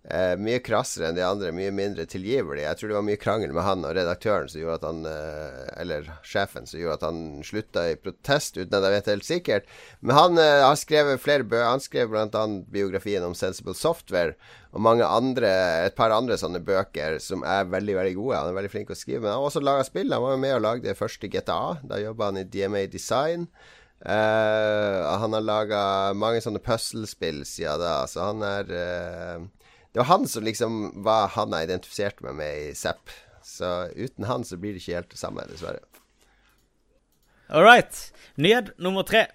[0.00, 2.62] Eh, mye krassere enn de andre, mye mindre tilgivelig.
[2.64, 5.66] Jeg tror det var mye krangel med han og redaktøren som gjorde at han eh,
[5.82, 9.68] Eller sjefen som gjorde at han slutta i protest, uten at jeg vet helt sikkert.
[10.00, 11.68] Men han eh, har skrevet flere bøker.
[11.68, 12.46] Han skrev bl.a.
[12.72, 14.38] biografien om Sensible Software
[14.72, 15.52] og mange andre,
[15.84, 18.40] et par andre sånne bøker som er veldig veldig gode.
[18.40, 19.26] Han er veldig flink å skrive.
[19.26, 20.16] Men han har også laga spill.
[20.16, 21.60] Han var med og lagde det første GTA.
[21.84, 23.50] Da jobba han i DMA Design.
[24.00, 25.80] Uh, han har laga
[26.16, 29.42] mange sånne puslespill siden da, så han er uh,
[29.92, 33.10] det var han som liksom var han jeg identifiserte meg med i Zapp.
[33.42, 35.82] Så uten han så blir det ikke helt det samme, dessverre.
[37.50, 38.12] All right.
[38.38, 39.26] Nyhet nummer tre.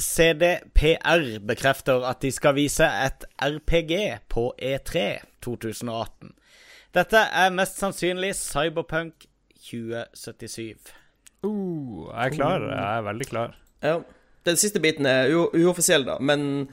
[0.00, 5.04] CDPR bekrefter at de skal vise et RPG på E3
[5.44, 6.32] 2018.
[6.94, 9.28] Dette er mest sannsynlig Cyberpunk
[9.68, 10.94] 2077.
[11.44, 12.64] Uh, jeg er klar.
[12.72, 13.54] Jeg er veldig klar.
[13.84, 13.98] Ja.
[14.48, 16.66] Den siste biten er uoffisiell, da, men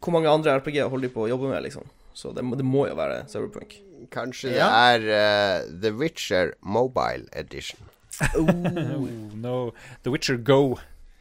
[0.00, 1.86] hvor mange andre RPG holder de på å jobbe med, liksom?
[2.18, 3.76] Så det, det må jo være Cyberpunk.
[4.10, 4.66] Kanskje ja.
[4.66, 7.78] det er uh, The Witcher Mobile Edition.
[8.38, 8.46] oh,
[9.34, 9.70] no.
[10.02, 10.78] The Witcher Go.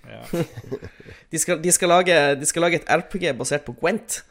[0.08, 0.44] Ja.
[1.32, 4.24] de, skal, de, skal lage, de, skal, lage, et RPG basert på Gwent.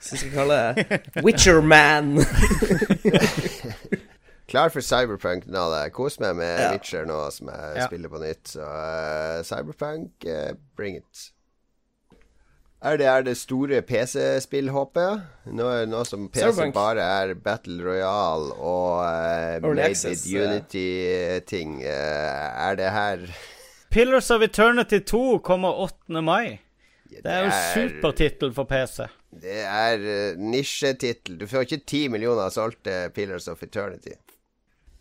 [0.00, 2.16] Som skal kalle det Witcher Man.
[4.48, 5.72] Klar for Cyberpunk nå.
[5.74, 6.72] Jeg koser meg med ja.
[6.72, 7.86] Witcher nå som jeg ja.
[7.88, 8.48] spiller på nytt.
[8.56, 11.33] Så uh, Cyberpunk, uh, bring it.
[12.84, 15.20] Er det, er det store PC-spillhåpet?
[15.56, 16.74] Noe, nå som PC Cyberpunk.
[16.76, 23.22] bare er Battle Royale og uh, Made with Unity-ting, uh, er det her
[23.88, 26.20] Pillars of Eternity 2 kommer 8.
[26.20, 26.58] mai.
[27.08, 29.06] Ja, det, det er jo supertittel for PC.
[29.32, 31.38] Det er uh, nisjetittel.
[31.40, 34.12] Du får ikke ti millioner solgte Pillars of Eternity.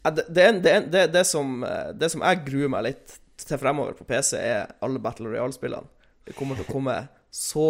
[0.05, 1.65] Ja, det, det, det, det, som,
[1.99, 5.91] det som jeg gruer meg litt til fremover på PC, er alle Battle Royale-spillene.
[6.23, 6.95] Det kommer til å komme
[7.33, 7.69] så,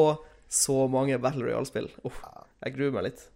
[0.52, 1.88] så mange Battle Royale-spill.
[2.04, 3.30] jeg gruer meg litt.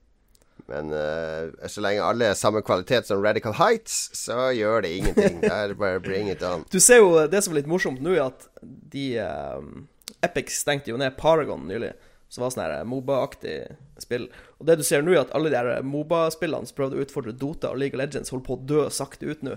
[0.68, 5.40] Men uh, så lenge alle er samme kvalitet som Radical Heights, så gjør det ingenting.
[5.40, 6.66] Det er bare bring it on.
[6.74, 9.88] Du ser jo det som er litt morsomt nå, er at de um,
[10.26, 11.94] Epic stengte jo ned Paragon nylig,
[12.28, 13.56] som var sånn her Moba-aktig
[14.04, 14.28] spill.
[14.60, 17.38] Og det du ser nå, er at alle de her Moba-spillene som prøvde å utfordre
[17.38, 19.56] Dota og League of Legends, holder på å dø sakte ut nå.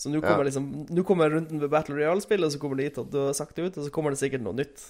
[0.00, 0.48] Så nå kommer, ja.
[0.48, 3.64] liksom, nå kommer runden med Battle Royale-spillet og så kommer de til å dø sakte
[3.64, 4.84] ut, og så kommer det sikkert noe nytt.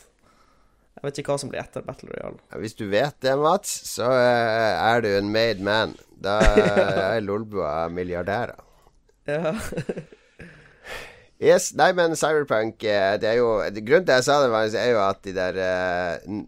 [1.01, 2.37] Jeg vet ikke hva som blir etter Battle Royale.
[2.61, 5.95] Hvis du vet det, Mats, så uh, er du en made man.
[6.21, 6.37] Da
[7.17, 8.61] er Lolbua milliardærer.
[9.25, 9.55] Ja.
[11.41, 14.69] yes, nei, men Cyberpunk eh, det er jo Grunnen til at jeg sa det, var,
[14.77, 15.59] er jo at de der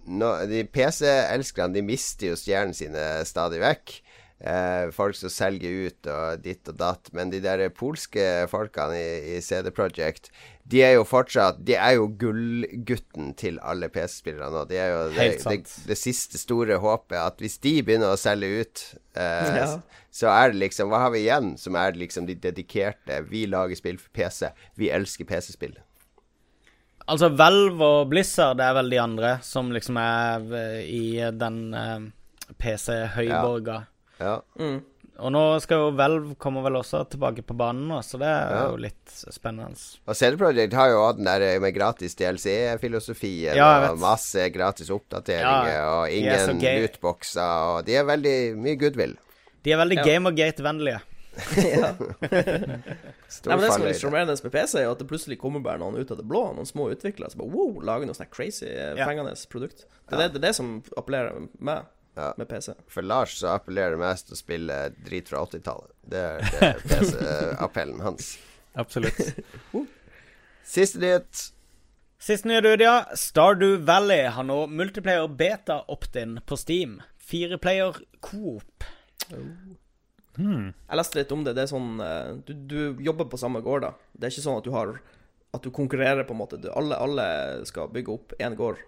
[0.09, 3.95] no, De PC-elskerne De mister jo stjernene sine stadig vekk.
[4.43, 7.13] Uh, folk som selger ut og ditt og datt.
[7.15, 10.33] Men de der polske folkene i, i CD Project
[10.71, 14.65] de er jo fortsatt De er jo gullgutten til alle PC-spillere nå.
[14.71, 17.19] De er jo det, det, det, siste store håpet.
[17.19, 18.85] At hvis de begynner å selge ut,
[19.19, 19.69] eh, ja.
[20.15, 23.23] så er det liksom Hva har vi igjen som er liksom de dedikerte?
[23.31, 24.53] Vi lager spill for PC.
[24.79, 25.79] Vi elsker PC-spill.
[27.11, 32.11] Altså, Valve og Blizzard er vel de andre som liksom er eh, i den eh,
[32.63, 33.81] PC-høyborga.
[33.83, 33.89] Ja.
[34.21, 34.41] Ja.
[34.61, 34.81] Mm.
[35.23, 38.55] Og nå skal jo Valve komme vel også tilbake på banen nå, så det er
[38.57, 38.63] ja.
[38.73, 39.77] jo litt spennende.
[40.09, 44.91] Og CD Projekt har jo hatt den der med gratis DLC-filosofien ja, og masse gratis
[44.95, 49.17] oppdateringer ja, og ingen lootboxer, og de er veldig mye goodwill.
[49.63, 50.09] De er veldig ja.
[50.09, 51.03] Gamergate-vennlige.
[51.57, 51.93] ja.
[53.47, 55.81] Nei, men Det som er litt sjarmerende med PC, er at det plutselig kommer bare
[55.81, 56.49] noen ut av det blå.
[56.57, 59.87] Noen små utviklere som bare wow, lager noe sånt crazy, fengende produkt.
[60.09, 62.35] Det er det, det, det som appellerer med ja.
[62.37, 62.73] med PC.
[62.89, 65.91] For Lars så appellerer det mest å spille drit fra 80-tallet.
[66.13, 68.37] Det er, er PC-appellen hans.
[68.79, 69.21] Absolutt.
[70.75, 71.49] Siste nyhet.
[72.23, 72.97] Siste nyhet, ja.
[73.19, 77.01] Stardew Valley har nå multiplayer beta opt-in på Steam.
[77.23, 78.87] Fireplayer coop.
[79.33, 79.49] Oh.
[80.37, 80.71] Hmm.
[80.73, 81.57] Jeg leste litt om det.
[81.57, 83.93] Det er sånn eh, du, du, jobber på samme gård, da.
[84.17, 84.95] Det er ikke sånn at du har
[85.53, 86.57] At du konkurrerer, på en måte.
[86.57, 87.27] Du, alle, alle
[87.69, 88.81] skal bygge opp én gård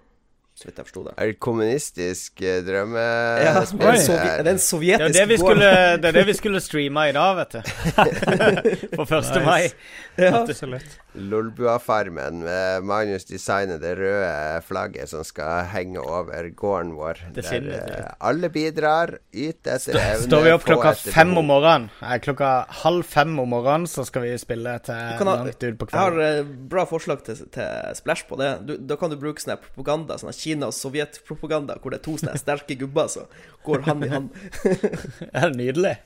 [0.55, 1.15] så vidt jeg forsto det.
[1.19, 3.05] Er det kommunistisk drømme...
[3.43, 7.09] Ja, er det en sovjetisk det er, det, skulle, det er det vi skulle streame
[7.11, 7.61] i dag, vet du.
[8.97, 9.17] På 1.
[9.19, 9.41] nice.
[9.43, 9.63] mai.
[10.19, 10.45] Ja.
[11.15, 17.21] Lolbua-farmen med Magnus designer det røde flagget som skal henge over gården vår.
[17.35, 18.15] Det Der det.
[18.21, 20.27] alle bidrar, yter etter evne.
[20.27, 21.89] Står vi opp klokka fem om morgenen?
[22.03, 26.19] Eh, klokka halv fem om morgenen så skal vi spille til langt ut på kvelden.
[26.19, 28.53] Jeg har uh, bra forslag til, til Splash på det.
[28.67, 32.19] Du, da kan du bruke sånn propaganda, sånn Kina- og Sovjet-propaganda, hvor det er to
[32.19, 33.31] sånne sterke gubber som
[33.65, 34.33] går hand i hand.
[35.21, 35.99] det er nydelig.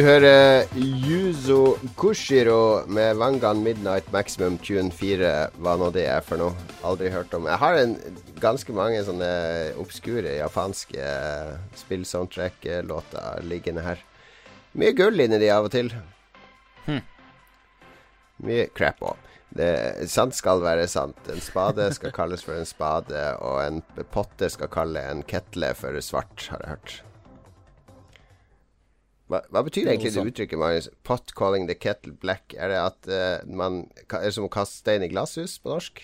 [0.00, 6.54] Du hører Yuzo Kushiro med Wangan Midnight Maximum 24, Hva nå det er for noe.
[6.88, 7.44] Aldri hørt om.
[7.44, 7.92] Jeg har en,
[8.40, 9.28] ganske mange sånne
[9.82, 11.10] obskure japanske
[11.82, 14.00] spill-soundtrack-låter liggende her.
[14.72, 15.92] Mye gull inni de av og til.
[16.86, 17.04] Hm.
[18.48, 19.28] Mye crap òg.
[20.08, 21.20] Sant skal være sant.
[21.28, 23.84] En spade skal kalles for en spade, og en
[24.16, 26.98] potte skal kalle en kettle for svart, har jeg hørt.
[29.30, 30.88] Hva, hva, betyr egentlig det uttrykket, Marius?
[31.06, 32.50] Pot calling the kettle black?
[32.58, 36.02] Er det at uh, man Er det som å kaste stein i glasshus på norsk?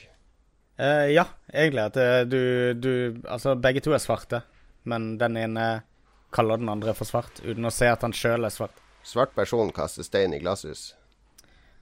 [0.78, 1.88] Uh, ja, egentlig.
[1.90, 2.40] At uh, du,
[2.78, 2.92] du,
[3.26, 4.44] Altså, begge to er svarte,
[4.86, 5.66] men den ene
[6.36, 8.78] kaller den andre for svart, uten å se at han sjøl er svart.
[9.06, 10.92] Svart person kaster stein i glasshus?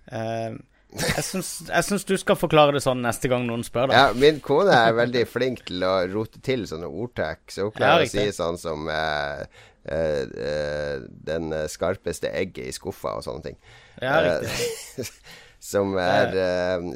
[0.04, 3.96] jeg syns du skal forklare det sånn neste gang noen spør deg.
[3.96, 8.04] Ja, min kone er veldig flink til å rote til sånne ordtak, så hun klarer
[8.04, 13.58] ja, å si sånn som Eh, eh, den skarpeste egget i skuffa og sånne ting.
[14.00, 15.08] Ja, riktig.
[15.72, 16.32] som, er,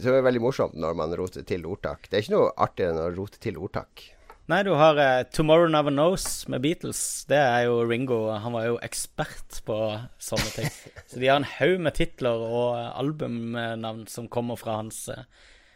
[0.01, 2.09] som er veldig morsomt når man roter til ordtak.
[2.09, 4.09] Det er ikke noe artigere enn å rote til ordtak.
[4.49, 7.27] Nei, du har uh, 'Tomorrow Never Knows' med Beatles.
[7.29, 8.31] Det er jo Ringo.
[8.33, 9.77] Han var jo ekspert på
[10.17, 10.71] sånne ting.
[11.11, 15.21] Så de har en haug med titler og albumnavn som kommer fra hans uh,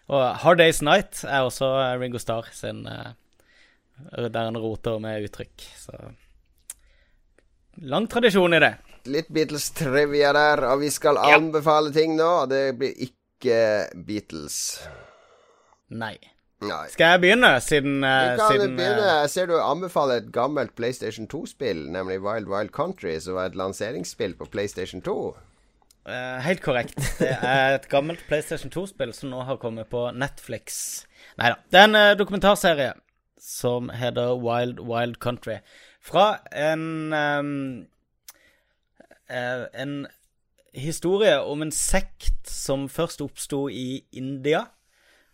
[0.08, 1.68] Og 'Hard Days Night' er også
[2.00, 3.12] Ringo Starr sin uh,
[4.16, 5.68] Der han roter med uttrykk.
[5.76, 5.92] Så
[7.83, 8.74] Lang tradisjon i det.
[9.11, 11.35] Litt Beatles-trivia der, og vi skal ja.
[11.35, 12.28] anbefale ting nå.
[12.45, 13.57] Og det blir ikke
[14.07, 14.59] Beatles.
[15.91, 16.14] Nei.
[16.62, 16.85] Nei.
[16.93, 19.03] Skal jeg begynne, siden uh, kan siden, begynne.
[19.03, 23.51] Eh, jeg ser du anbefaler et gammelt PlayStation 2-spill, nemlig Wild Wild Country, som var
[23.51, 25.16] et lanseringsspill på PlayStation 2.
[26.07, 27.01] Uh, eh, helt korrekt.
[27.18, 31.03] Det er et gammelt PlayStation 2-spill som nå har kommet på Netflix.
[31.43, 31.59] Nei da.
[31.66, 32.93] Det er en uh, dokumentarserie
[33.43, 35.59] som heter Wild Wild Country.
[36.03, 37.86] Fra en um,
[39.32, 39.94] En
[40.76, 44.66] historie om en sekt som først oppsto i India,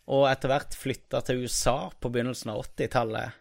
[0.09, 3.37] og etter hvert flytta til USA på begynnelsen av 80-tallet.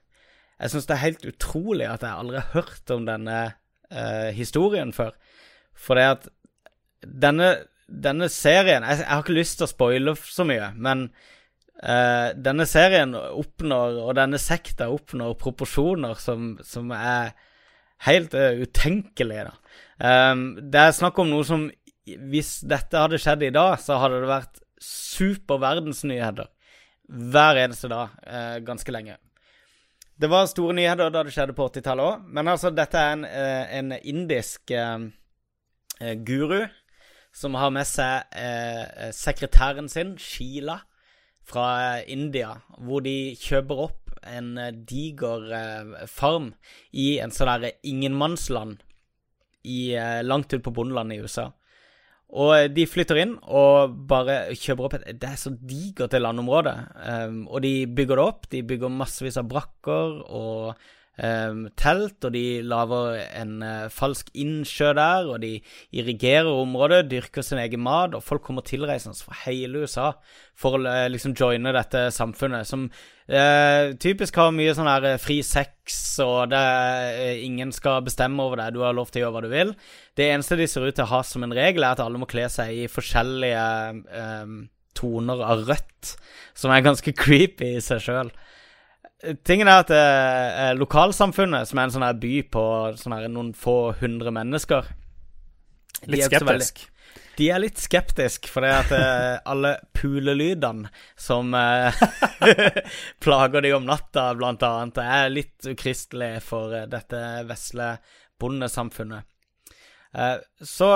[0.57, 3.37] Jeg syns det er helt utrolig at jeg aldri har hørt om denne
[3.93, 5.13] uh, historien før.
[5.77, 6.27] For det at
[7.01, 7.51] denne,
[7.87, 11.07] denne serien jeg, jeg, har ikke lyst til å spoile så mye, men
[11.77, 17.35] Uh, denne serien oppnår, og denne sekta oppnår proporsjoner som, som er
[18.07, 19.51] helt uh, utenkelige.
[20.01, 21.67] Um, det er snakk om noe som
[22.07, 26.49] Hvis dette hadde skjedd i dag, så hadde det vært super verdensnyheter
[27.07, 29.19] hver eneste dag uh, ganske lenge.
[30.17, 33.25] Det var store nyheter da det skjedde på 80-tallet òg, men altså, dette er en,
[33.27, 34.71] en indisk
[36.25, 36.63] guru
[37.37, 40.79] som har med seg sekretæren sin, Sheila
[41.47, 46.51] fra India, hvor de kjøper opp en eh, diger eh, farm
[46.91, 48.81] i en sånn derre ingenmannsland
[49.67, 51.51] i, eh, langt ut på bondelandet i USA.
[52.27, 56.75] Og de flytter inn og bare kjøper opp et Det er så digert, det landområdet.
[56.99, 58.49] Um, og de bygger det opp.
[58.51, 60.81] De bygger massevis av brakker og
[61.17, 65.55] telt, og de lager en uh, falsk innsjø der, og de
[65.97, 70.11] irrigerer området, dyrker sin egen mat, og folk kommer tilreisende fra hele USA
[70.57, 75.39] for å uh, liksom joine dette samfunnet, som uh, typisk har mye sånn her fri
[75.41, 76.63] sex, og det,
[77.47, 79.73] ingen skal bestemme over deg, du har lov til å gjøre hva du vil.
[80.17, 82.29] Det eneste de ser ut til å ha som en regel, er at alle må
[82.29, 83.65] kle seg i forskjellige
[84.05, 84.59] um,
[84.97, 86.13] toner av rødt,
[86.57, 88.31] som er ganske creepy i seg sjøl.
[89.47, 92.65] Tingen er at eh, lokalsamfunnet, som er en sånn her by på
[92.99, 94.91] sånn her noen få hundre mennesker
[96.05, 96.83] Litt skeptisk?
[96.83, 102.03] Veldig, de er litt skeptiske, fordi at eh, alle pulelydene som eh,
[103.23, 107.95] plager de om natta, blant annet, er litt ukristelige for eh, dette vesle
[108.41, 109.25] bondesamfunnet.
[110.17, 110.91] Eh, så,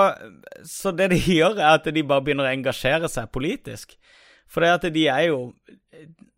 [0.66, 3.94] så, det de gjør, er at de bare begynner å engasjere seg politisk.
[4.52, 5.38] For det at de er jo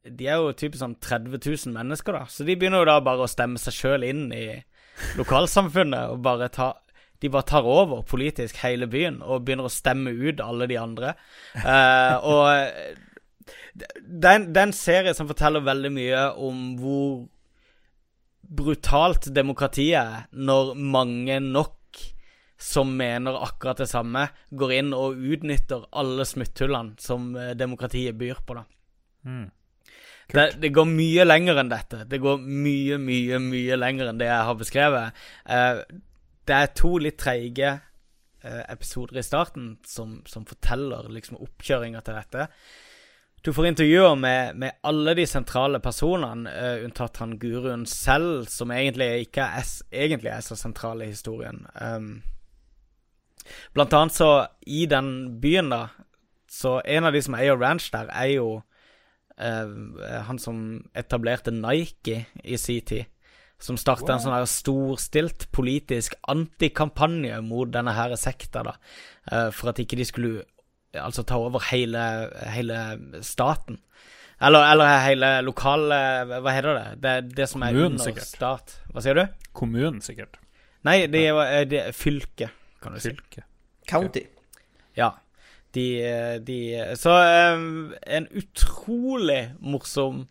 [0.04, 2.28] De er jo typisk sånn 30 000 mennesker, da.
[2.28, 4.46] Så de begynner jo da bare å stemme seg sjøl inn i
[5.18, 6.74] lokalsamfunnet og bare ta
[7.22, 11.14] de bare tar over politisk hele byen og begynner å stemme ut alle de andre.
[11.56, 12.42] Uh, og
[14.04, 17.24] det er, en, serie som forteller veldig mye om hvor
[18.44, 21.78] brutalt demokratiet er når mange nok
[22.64, 28.40] som mener akkurat det samme, går inn og utnytter alle smutthullene som eh, demokratiet byr
[28.46, 28.56] på.
[28.56, 28.64] da.
[29.28, 29.50] Mm.
[30.32, 32.06] Det, det, går mye lenger enn dette.
[32.08, 35.26] Det går mye, mye, mye lenger enn det jeg har beskrevet.
[35.44, 35.82] Eh,
[36.48, 42.16] det er to litt treige eh, episoder i starten som, som forteller liksom oppkjøringa til
[42.16, 42.48] dette.
[43.44, 48.72] Du får intervjuer med, med alle de sentrale personene, uh, unntatt han guruen selv, som
[48.72, 51.66] egentlig ikke er, egentlig er så sentral i historien.
[51.76, 52.22] Um,
[53.72, 54.30] Blant annet så,
[54.66, 55.88] i den byen, da
[56.50, 58.48] Så en av de som eier ranch der, er jo
[59.40, 63.10] eh, han som etablerte Nike i sin tid.
[63.58, 64.14] Som starta wow.
[64.14, 68.76] en sånn her storstilt politisk antikampanje mot denne her sekta, da.
[69.32, 70.44] Eh, for at ikke de skulle
[70.94, 72.04] altså ta over hele,
[72.54, 72.78] hele
[73.26, 73.80] staten.
[74.44, 75.96] Eller, eller hele lokale
[76.28, 76.86] Hva heter det?
[77.00, 78.28] Det er det som er Kommunen, under sikkert.
[78.28, 78.76] stat.
[78.92, 79.24] Hva sier du?
[79.54, 80.38] Kommunen, sikkert.
[80.84, 83.14] Nei, det er, det er fylket kan du si.
[83.90, 84.26] County.
[84.98, 85.10] Ja.
[85.74, 85.86] De,
[86.46, 86.58] de
[87.00, 90.24] Så um, en utrolig morsom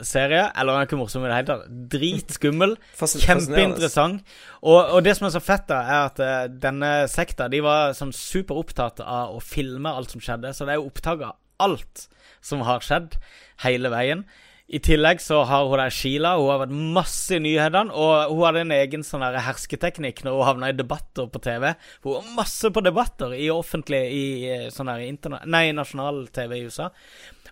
[0.00, 0.44] serie.
[0.56, 1.66] Eller den er ikke morsom i det hele tatt.
[1.92, 2.76] Dritskummel.
[3.26, 4.22] Kjempeinteressant.
[4.60, 7.96] Og, og, det som er så fett, da, er at uh, denne sekta De var
[7.96, 10.54] sånn superopptatt av å filme alt som skjedde.
[10.56, 12.06] Så det er jo opptak av alt
[12.42, 13.16] som har skjedd,
[13.62, 14.24] hele veien.
[14.68, 16.36] I tillegg så har hun der Sheila.
[16.38, 17.92] Hun har vært masse i nyhetene.
[17.92, 21.72] Og hun hadde en egen sånn der hersketeknikk når hun havna i debatter på TV.
[22.06, 24.24] Hun var masse på debatter i offentlig i
[24.72, 26.92] sånn der Nei, nasjonal TV i USA.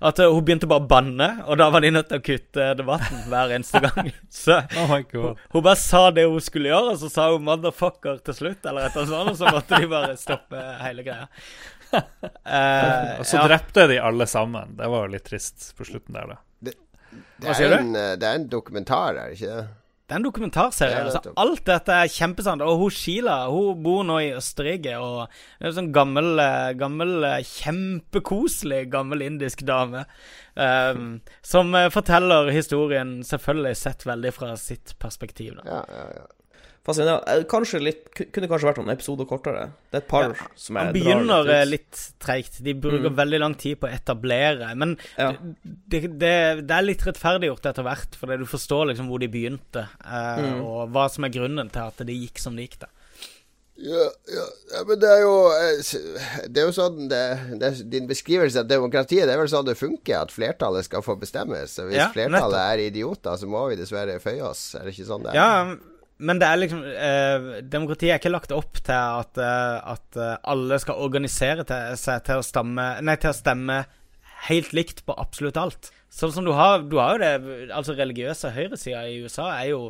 [0.01, 2.69] At uh, hun begynte bare å banne, og da var de nødt til å kutte
[2.79, 4.09] debatten hver eneste gang.
[4.33, 8.23] Så oh hun, hun, bare sa det hun skulle gjøre, og så sa hun 'motherfucker'
[8.25, 11.27] til slutt, eller et eller annet sånt, og så måtte de bare stoppe hele greia.
[11.93, 12.01] Uh,
[13.21, 13.45] og så ja.
[13.51, 14.73] drepte de alle sammen.
[14.79, 16.41] Det var jo litt trist på slutten der, da.
[17.11, 19.69] Det, er en, eh, det er en dokumentar, er det ikke det?
[20.11, 20.95] Det er en dokumentarserie.
[20.97, 22.65] Ja, altså, alt dette er kjempesant.
[22.67, 25.21] Og hun Sheila hun bor nå i Østerrike og
[25.61, 30.03] er en sånn gammel, eh, gammel eh, kjempekoselig gammel indisk dame.
[30.59, 35.61] Um, som forteller historien selvfølgelig sett veldig fra sitt perspektiv.
[35.61, 35.79] Da.
[35.79, 36.27] Ja, ja, ja
[36.87, 37.35] fascinerende.
[37.35, 39.67] Eh, kanskje litt, kunne kanskje vært noen episoder kortere.
[39.91, 42.61] Det er et par ja, som er Han begynner litt, eh, litt treigt.
[42.67, 43.19] De bruker mm.
[43.19, 44.71] veldig lang tid på å etablere.
[44.81, 45.33] Men ja.
[45.63, 49.87] det, det, det, er litt rettferdiggjort etter hvert, fordi du forstår liksom hvor de begynte,
[50.05, 50.65] eh, mm.
[50.65, 52.83] og hva som er grunnen til at det gikk som det gikk.
[52.87, 52.95] da
[53.83, 55.93] ja, ja, ja, men det er jo eh,
[56.53, 57.23] Det er jo sånn det,
[57.63, 61.17] det, Din beskrivelse av demokratiet Det er vel sånn det funker, at flertallet skal få
[61.21, 61.63] bestemme.
[61.71, 64.75] Så hvis ja, flertallet er idioter, så må vi dessverre føye oss.
[64.77, 65.41] Er det ikke sånn det er?
[65.41, 70.19] Ja, men det er liksom eh, Demokratiet er ikke lagt opp til at, eh, at
[70.21, 73.81] eh, alle skal organisere til, seg til å, stamme, nei, til å stemme
[74.51, 75.91] helt likt på absolutt alt.
[76.11, 79.83] Sånn som du har Du har jo det Altså, religiøse høyresida i USA er jo,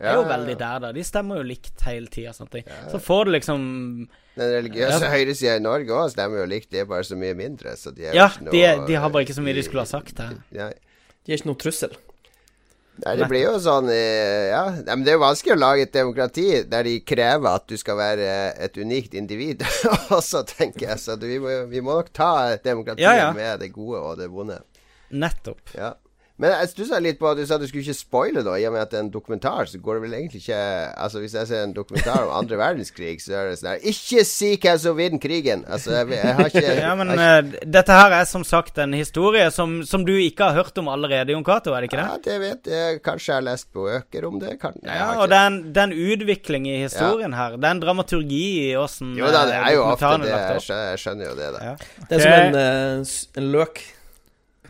[0.00, 0.60] er jo ja, veldig ja.
[0.62, 0.92] der, da.
[0.96, 2.32] De stemmer jo likt hele tida.
[2.32, 2.78] Ja.
[2.92, 3.60] Så får du liksom
[4.38, 5.12] Den religiøse ja.
[5.12, 7.76] høyresida i Norge òg stemmer jo likt, de er bare så mye mindre.
[7.78, 9.92] Så de ja, noe, de, de, har bare ikke så mye de, de skulle ha
[9.92, 10.22] sagt.
[10.24, 10.38] Her.
[10.50, 11.94] De er ikke noe trussel.
[13.04, 15.92] Nei, det blir jo sånn eh, Ja, men det er jo vanskelig å lage et
[15.92, 18.30] demokrati der de krever at du skal være
[18.66, 19.66] et unikt individ
[20.16, 21.02] også, tenker jeg.
[21.02, 22.32] Så vi må, vi må nok ta
[22.64, 23.30] demokratiet ja, ja.
[23.36, 24.62] med det gode og det vonde.
[25.12, 25.60] Nettopp.
[25.76, 25.92] Ja.
[26.36, 28.58] Men jeg stussa litt på at du sa at du skulle ikke spoile, da.
[28.60, 30.58] I og med at det er en dokumentar, så går det vel egentlig ikke
[31.06, 34.24] Altså, hvis jeg ser en dokumentar om andre verdenskrig, så er det sånn her Ikke
[34.28, 35.64] si hvem som vinner krigen!
[35.64, 37.30] Altså, jeg, jeg, har ikke Ja, men ikke...
[37.56, 40.92] Uh, dette her er som sagt en historie som, som, du ikke har hørt om
[40.92, 42.06] allerede, Jon Cato, er det ikke det?
[42.06, 43.00] Ja, det vet jeg.
[43.06, 44.54] Kanskje jeg har lest bøker om det.
[44.60, 47.40] Kan, ja, og det er, en, det er en utvikling i historien ja.
[47.40, 47.56] her.
[47.56, 50.38] Det er en dramaturgi i åssen Jo da, det er jo ofte det.
[50.68, 51.72] Jeg skjønner jo det, da.
[51.72, 51.76] Ja.
[52.10, 53.86] Det er som en, uh, en løk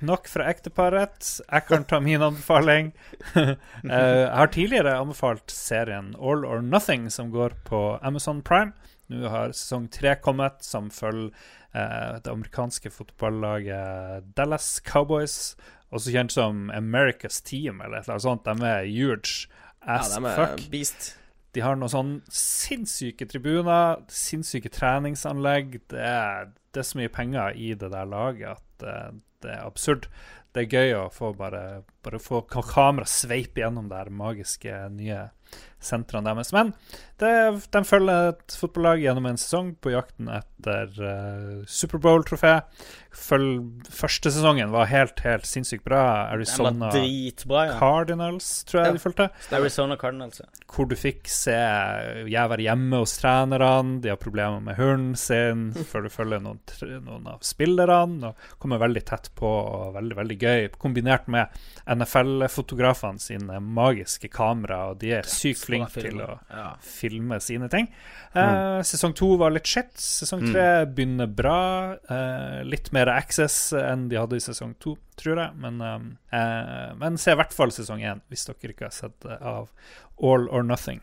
[0.04, 1.30] Nok fra ekteparet.
[1.46, 2.92] Jeg kan ta min anbefaling.
[3.36, 8.74] uh, jeg har tidligere anbefalt serien All or Nothing, som går på Amazon Prime.
[9.12, 11.30] Nå har sesong tre kommet, som følger
[11.76, 15.54] eh, det amerikanske fotballaget Dallas Cowboys,
[15.94, 18.48] også kjent som America's Team, eller et eller annet sånt.
[18.48, 19.46] De er huge
[19.86, 20.66] as ja, fuck.
[20.72, 21.12] Beast.
[21.54, 25.78] De har noen sånn sinnssyke tribuner, sinnssyke treningsanlegg.
[25.88, 29.14] Det er, det er så mye penger i det der laget at uh,
[29.46, 30.10] det er absurd.
[30.52, 35.26] Det er gøy å få bare, bare få kamera sveipe gjennom det magiske nye
[35.86, 36.52] sentrene deres.
[36.56, 36.74] Men
[37.20, 37.32] det,
[37.72, 42.58] de følger et fotballag gjennom en sesong på jakten etter uh, Superbowl-trofé.
[43.16, 46.28] Første sesongen var helt helt sinnssykt bra.
[46.34, 47.78] Arizona dritbra, ja.
[47.80, 48.96] Cardinals, tror jeg ja.
[48.98, 49.28] de fulgte.
[49.56, 50.50] Arizona Cardinals, ja.
[50.68, 55.70] Hvor du fikk se jeg være hjemme hos trenerne, de har problemer med hunden sin,
[55.90, 56.60] før du følger noen,
[57.06, 58.34] noen av spillerne.
[58.34, 60.68] Og kommer veldig tett på og veldig, veldig gøy.
[60.76, 61.56] Kombinert med
[61.88, 66.68] NFL-fotografene sine magiske kamera, og de er sykt flinke til å ja.
[66.82, 67.88] filme sine ting.
[68.34, 68.38] Mm.
[68.38, 69.92] Uh, sesong to var litt shit.
[70.00, 70.94] Sesong tre mm.
[70.96, 71.58] begynner bra.
[72.08, 75.58] Uh, litt mer access enn de hadde i sesong to, tror jeg.
[75.62, 79.68] Men, uh, men se i hvert fall sesong én, hvis dere ikke har sett av
[80.22, 81.02] All or Nothing.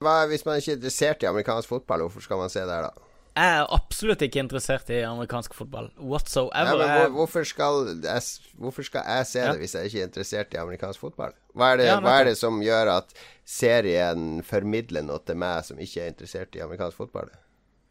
[0.00, 2.88] Hva, hvis man er ikke er interessert i amerikansk fotball, hvorfor skal man se der,
[2.88, 3.09] da?
[3.30, 6.80] Jeg er absolutt ikke interessert i amerikansk fotball whatsoever.
[6.82, 8.22] Ja, hvor, hvorfor, skal jeg,
[8.58, 11.36] hvorfor, skal jeg, se det hvis jeg ikke er interessert i amerikansk fotball?
[11.54, 13.14] Hva er, det, ja, hva er det som gjør at
[13.46, 17.30] serien formidler noe til meg som ikke er interessert i amerikansk fotball?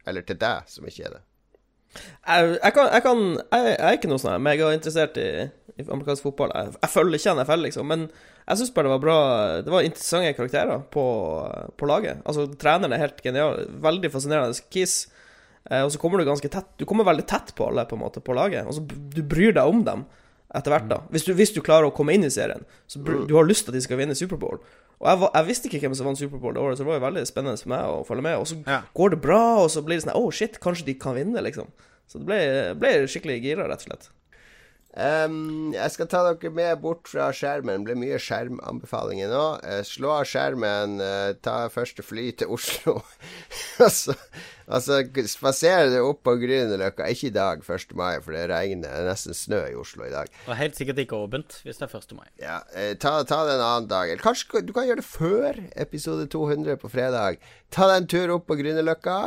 [0.08, 1.22] Eller til deg som ikke er det?
[1.96, 5.30] Jeg, jeg, kan, jeg, kan, jeg, er ikke noe sånn megainteressert i,
[5.80, 6.52] i amerikansk fotball.
[6.54, 7.88] Jeg, jeg følger ikke NFL, liksom.
[7.90, 8.04] Men
[8.44, 9.16] jeg syns bare det var bra
[9.64, 11.06] Det var interessante karakterer på,
[11.80, 12.20] på laget.
[12.28, 13.64] Altså, treneren er helt genial.
[13.88, 14.68] Veldig fascinerende.
[14.68, 15.00] Keys
[15.70, 18.22] og så kommer du ganske tett Du kommer veldig tett på alle på en måte
[18.24, 18.66] på laget.
[18.66, 20.02] Og så du bryr deg om dem
[20.50, 21.00] etter hvert, da.
[21.14, 22.64] Hvis du, hvis du, klarer å komme inn i serien.
[22.90, 23.26] Så mm.
[23.30, 24.58] du har lyst til at de skal vinne Superbowl.
[25.00, 27.04] Og jeg, jeg, visste ikke hvem som vant Superbowl det året, så det var jo
[27.06, 28.40] veldig spennende for meg å følge med.
[28.42, 28.80] Og så ja.
[28.98, 31.70] går det bra, og så blir det sånn Oh shit, kanskje de kan vinne, liksom.
[32.10, 32.40] Så det ble,
[32.82, 34.10] ble skikkelig gira, rett og slett.
[34.90, 37.84] Um, jeg skal ta dere med bort fra skjermen.
[37.84, 39.44] Det ble mye skjermanbefalinger nå.
[39.62, 42.96] Uh, slå av skjermen, uh, ta første fly til Oslo.
[43.86, 44.16] altså,
[44.70, 45.00] altså
[45.30, 47.08] spasere du opp på Grünerløkka.
[47.12, 47.94] Ikke i dag, 1.
[47.98, 48.88] mai, for det regner.
[48.90, 50.30] Det er nesten snø i Oslo i dag.
[50.46, 52.16] Og helt sikkert ikke åpent hvis det er 1.
[52.18, 52.28] mai.
[52.42, 54.10] Ja, uh, ta, ta, det en annen dag.
[54.10, 57.40] Eller kanskje du kan gjøre det før episode 200 på fredag.
[57.70, 59.18] Ta deg en tur opp på Grünerløkka.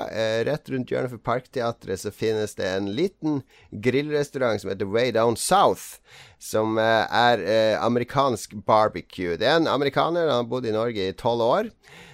[0.48, 3.42] rett rundt hjørnet for Parkteatret så finnes det en liten
[3.72, 5.54] grillrestaurant som heter Way Down South.
[5.54, 6.00] South,
[6.40, 9.38] som eh, er eh, amerikansk barbecue.
[9.38, 11.72] Det er en amerikaner, han har bodd i Norge i tolv år.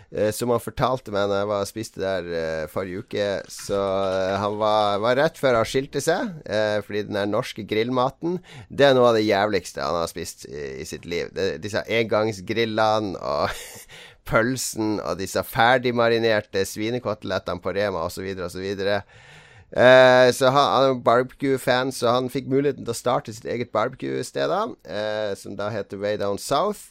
[0.09, 3.27] Eh, som han fortalte meg når jeg var, spiste der uh, forrige uke.
[3.53, 6.33] Så uh, han var, var, rett før han skilte seg,
[6.85, 8.39] fordi den der norske grillmaten
[8.69, 11.29] Det er noe av det jævligste han har spist i, i sitt liv.
[11.35, 13.53] Det, disse engangsgrillene og
[14.29, 18.33] pølsen og disse ferdigmarinerte svinekotelettene på Rema osv.
[18.45, 18.65] osv.
[19.69, 23.69] Eh, så han, han er barbecue-fan, så han fikk muligheten til å starte sitt eget
[23.75, 24.53] barbecue-sted,
[24.89, 26.89] eh, som da heter Way Down South.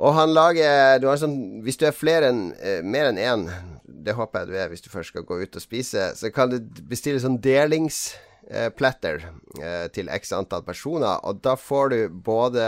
[0.00, 3.46] Og han lager du sånn, Hvis du er flere enn eh, mer enn én,
[3.84, 6.52] det håper jeg du er hvis du først skal gå ut og spise, så kan
[6.52, 6.56] du
[6.88, 9.26] bestille sånn delingsplatter
[9.60, 12.64] eh, til x antall personer, og da får du både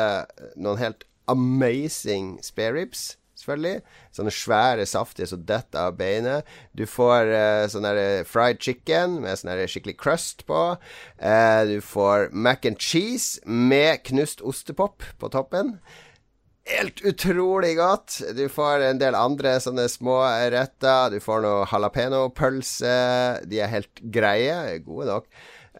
[0.60, 3.80] noen helt amazing spareribs selvfølgelig.
[4.14, 6.48] Sånne svære, saftige som detter av beinet.
[6.76, 7.88] Du får uh, sånn
[8.28, 10.60] fried chicken med sånn skikkelig crust på.
[11.18, 15.78] Uh, du får mac and cheese med knust ostepop på toppen.
[16.70, 18.20] Helt utrolig godt.
[18.36, 20.20] Du får en del andre sånne små
[20.54, 21.10] retter.
[21.10, 22.96] Du får noe jalapeño-pølse.
[23.50, 24.78] De er helt greie.
[24.86, 25.26] Gode nok.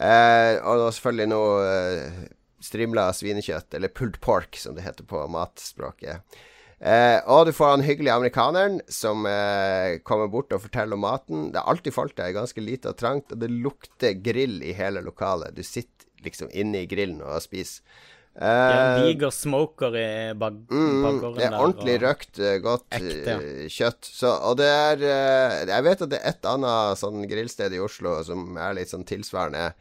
[0.02, 2.22] Eh, og selvfølgelig noe uh,
[2.62, 6.42] strimla svinekjøtt, eller pulled pork, som det heter på matspråket.
[6.82, 11.44] Eh, og du får han hyggelige amerikaneren som eh, kommer bort og forteller om maten.
[11.54, 15.04] Det er alltid folk der, ganske lite og trangt, og det lukter grill i hele
[15.04, 15.54] lokalet.
[15.54, 17.86] Du sitter liksom inne i grillen og spiser.
[18.32, 20.10] Eh, en diger smoker i
[20.40, 23.34] bak mm, Det er ordentlig der, røkt, eh, godt ekte.
[23.34, 24.08] Eh, kjøtt.
[24.08, 27.82] Så, og det er eh, Jeg vet at det er et annet sånn grillsted i
[27.84, 29.72] Oslo som er litt sånn tilsvarende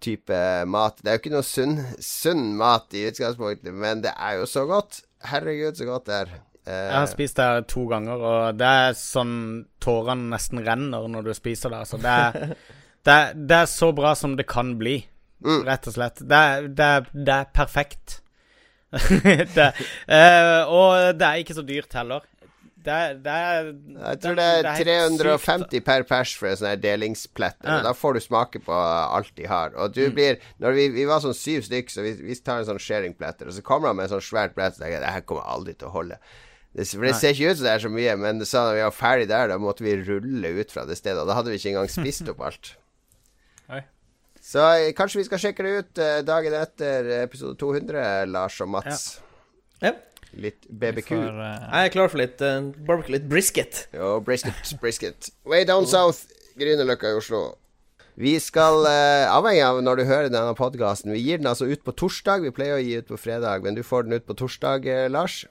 [0.00, 0.38] type
[0.70, 1.02] mat.
[1.02, 4.64] Det er jo ikke noe sunn, sunn mat i utgangspunktet, men det er jo så
[4.70, 5.02] godt.
[5.28, 6.32] Herregud, så godt det er.
[6.60, 9.34] Uh, jeg har spist det to ganger, og det er sånn
[9.82, 11.82] tårene nesten renner når du spiser det.
[11.90, 12.54] Så det er,
[13.06, 15.02] det, er, det er så bra som det kan bli,
[15.44, 15.62] mm.
[15.68, 16.24] rett og slett.
[16.24, 16.42] Det
[16.78, 18.20] det det er perfekt.
[19.56, 19.70] det,
[20.10, 22.26] uh, og det er ikke så dyrt heller.
[22.80, 23.66] Det det er,
[24.08, 25.84] Jeg tror det det er 350 sykt.
[25.84, 27.58] per pers for en sånn delingsplett.
[27.62, 27.80] Ja.
[27.84, 29.74] Da får du smake på alt de har.
[29.76, 30.14] Og du mm.
[30.16, 33.50] blir Når vi, vi var sånn syv stykker, så vi, vi tar en sånn sharingpletter,
[33.50, 35.50] og så kommer han med en sånn svært brett, og tenker jeg det her kommer
[35.50, 36.20] aldri til å holde.
[36.72, 38.84] Det, for det ser ikke ut som det er så mye, men så da vi
[38.86, 41.18] var ferdig der, da måtte vi rulle ut fra det stedet.
[41.20, 42.76] Og da hadde vi ikke engang spist opp alt.
[44.50, 48.72] Så eh, kanskje vi skal sjekke det ut uh, dagen etter episode 200, Lars og
[48.74, 49.04] Mats.
[49.78, 49.92] Ja.
[49.92, 49.94] ja.
[50.42, 51.10] Litt BBQ.
[51.12, 51.46] Får, uh...
[51.70, 53.84] Jeg er klar for litt uh, barbecue, litt brisket.
[53.94, 55.30] Jo, brisket, brisket.
[55.46, 56.26] Way down south,
[56.58, 57.44] Grünerløkka i Oslo.
[58.18, 61.86] Vi skal, uh, avhengig av når du hører denne podkasten Vi gir den altså ut
[61.86, 62.42] på torsdag.
[62.42, 65.06] Vi pleier å gi ut på fredag, men du får den ut på torsdag, uh,
[65.14, 65.44] Lars.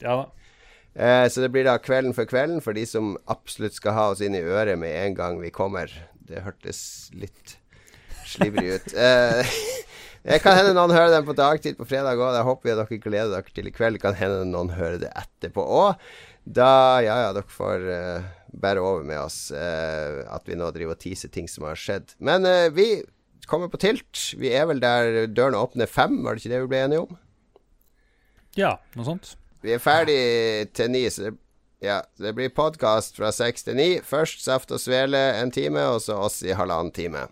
[0.00, 4.10] Ja uh, Så det blir da kvelden for kvelden for de som absolutt skal ha
[4.14, 5.92] oss inn i øret med en gang vi kommer.
[6.24, 7.59] Det hørtes litt
[8.30, 8.92] slibrig ut.
[8.94, 9.44] Uh,
[10.20, 12.34] Det kan hende noen hører den på dagtid på fredag òg.
[12.36, 13.96] Jeg håper vi dere gleder dere til i kveld.
[13.96, 16.02] Det kan hende noen hører det etterpå òg.
[16.44, 18.28] Da, ja ja, dere får uh,
[18.60, 22.12] bære over med oss uh, at vi nå driver og teaser ting som har skjedd.
[22.20, 23.00] Men uh, vi
[23.48, 24.26] kommer på tilt.
[24.36, 27.18] Vi er vel der dørene åpner fem, var det ikke det vi ble enige om?
[28.58, 29.34] Ja, noe sånt.
[29.64, 30.20] Vi er ferdig
[30.76, 31.34] til ni, så det,
[31.84, 33.90] ja, det blir podkast fra seks til ni.
[34.04, 37.28] Først Saft og Svele en time, og så oss i halvannen time.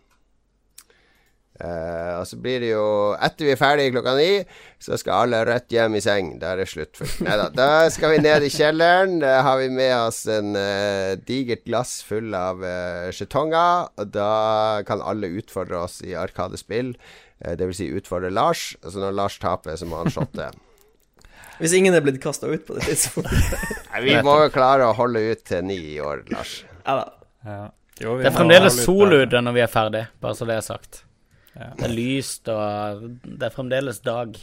[1.58, 2.82] Uh, og så blir det jo
[3.18, 4.44] Etter vi er ferdige klokka ni,
[4.78, 6.30] så skal alle rett hjem i seng.
[6.38, 7.00] Da er det slutt.
[7.26, 7.48] Nei da.
[7.50, 9.16] Da skal vi ned i kjelleren.
[9.24, 13.90] Da har vi med oss en uh, digert glass full av uh, skjetonger.
[13.98, 14.30] Og da
[14.86, 16.94] kan alle utfordre oss i Arkadespill.
[17.42, 18.70] Uh, det vil si utfordre Lars.
[18.86, 20.52] Så når Lars taper, så må han shotte.
[21.58, 23.82] Hvis ingen er blitt kasta ut på det tidspunktet.
[24.06, 26.60] vi må jo klare å holde ut til ni i år, Lars.
[26.86, 27.08] Ja da.
[27.48, 27.58] Ja.
[27.98, 31.02] Jo, det er fremdeles sol ute når vi er ferdig, bare så det er sagt.
[31.58, 31.72] Ja.
[31.74, 34.36] Det er lyst, og det er fremdeles dag.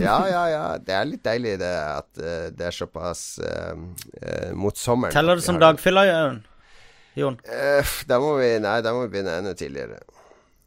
[0.00, 0.64] ja, ja, ja.
[0.80, 5.12] Det er litt deilig det at uh, det er såpass uh, uh, mot sommeren.
[5.12, 6.44] Teller det som dagfylla, Jon?
[7.16, 7.38] Jon?
[8.08, 10.00] da må vi Nei, da må vi begynne enda tidligere.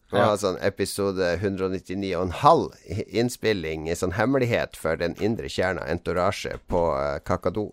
[0.10, 0.32] Vi ja.
[0.32, 6.82] har sånn episode 199,5 innspilling, i sånn hemmelighet for den indre kjerna, entorasje, på
[7.30, 7.68] Kakadu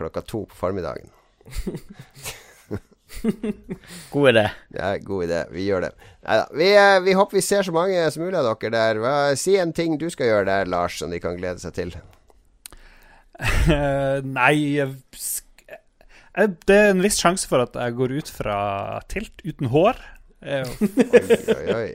[0.00, 1.12] klokka to på formiddagen.
[4.14, 4.44] god idé.
[4.76, 5.40] Ja, god idé.
[5.54, 5.92] Vi gjør det.
[6.24, 6.44] Neida.
[6.56, 9.00] Vi, eh, vi, håper vi ser så mange som mulig av dere der.
[9.02, 11.96] Hva, si en ting du skal gjøre der, Lars, som de kan glede seg til.
[14.38, 14.56] Nei
[16.38, 18.58] Det er en viss sjanse for at jeg går ut fra
[19.10, 19.98] tilt uten hår.
[20.44, 20.62] oi,
[21.56, 21.92] oi, oi.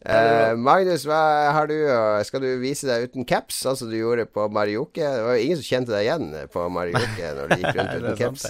[0.00, 1.76] Eh, Magnus, hva har du
[2.24, 5.02] skal du vise deg uten caps, sånn som du gjorde på Marioke?
[5.04, 8.20] Det var jo ingen som kjente deg igjen på Marioke når du gikk rundt uten
[8.22, 8.46] caps.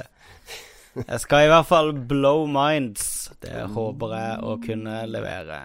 [0.99, 3.31] Jeg skal i hvert fall blow minds.
[3.43, 5.61] Det håper jeg å kunne levere.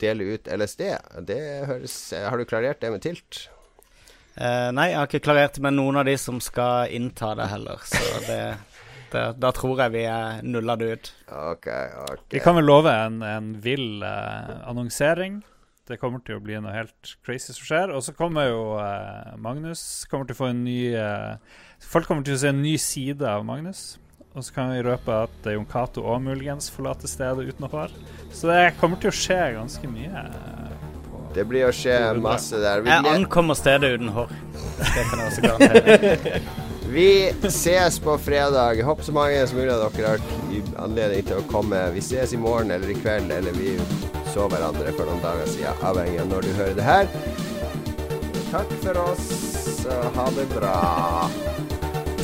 [0.00, 0.84] Dele ut LSD.
[1.26, 3.48] Det høres Har du klarert det med Tilt?
[4.38, 7.48] Eh, nei, jeg har ikke klarert det med noen av de som skal innta det
[7.50, 7.82] heller.
[7.84, 8.40] Så det,
[9.12, 11.12] det Da tror jeg vi er nulla det ut.
[11.28, 11.68] Ok,
[12.06, 12.26] ok.
[12.36, 15.42] Vi kan vel love en, en vill eh, annonsering.
[15.90, 17.92] Det kommer til å bli noe helt crazy som skjer.
[17.96, 22.22] Og så kommer jo eh, Magnus kommer til å få en ny eh, Folk kommer
[22.22, 23.98] til å se en ny side av Magnus.
[24.40, 27.90] Og så kan vi røpe at Jon Cato òg muligens forlater stedet uten hår.
[28.32, 30.22] Så det kommer til å skje ganske mye.
[31.36, 32.80] Det blir å skje masse der.
[32.80, 34.32] Vi jeg ankommer stedet uten hår.
[34.80, 36.40] Det kan jeg også garantere.
[36.94, 37.10] Vi
[37.52, 38.80] ses på fredag.
[38.82, 40.24] Håper så mange som mulig av dere har
[40.86, 41.82] anledning til å komme.
[41.92, 43.76] Vi ses i morgen eller i kveld, eller vi
[44.32, 47.12] så hverandre for noen dager siden, avhengig av når du hører det her.
[48.50, 49.28] Takk for oss,
[49.84, 50.74] og ha det bra.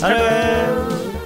[0.00, 1.25] Ha det.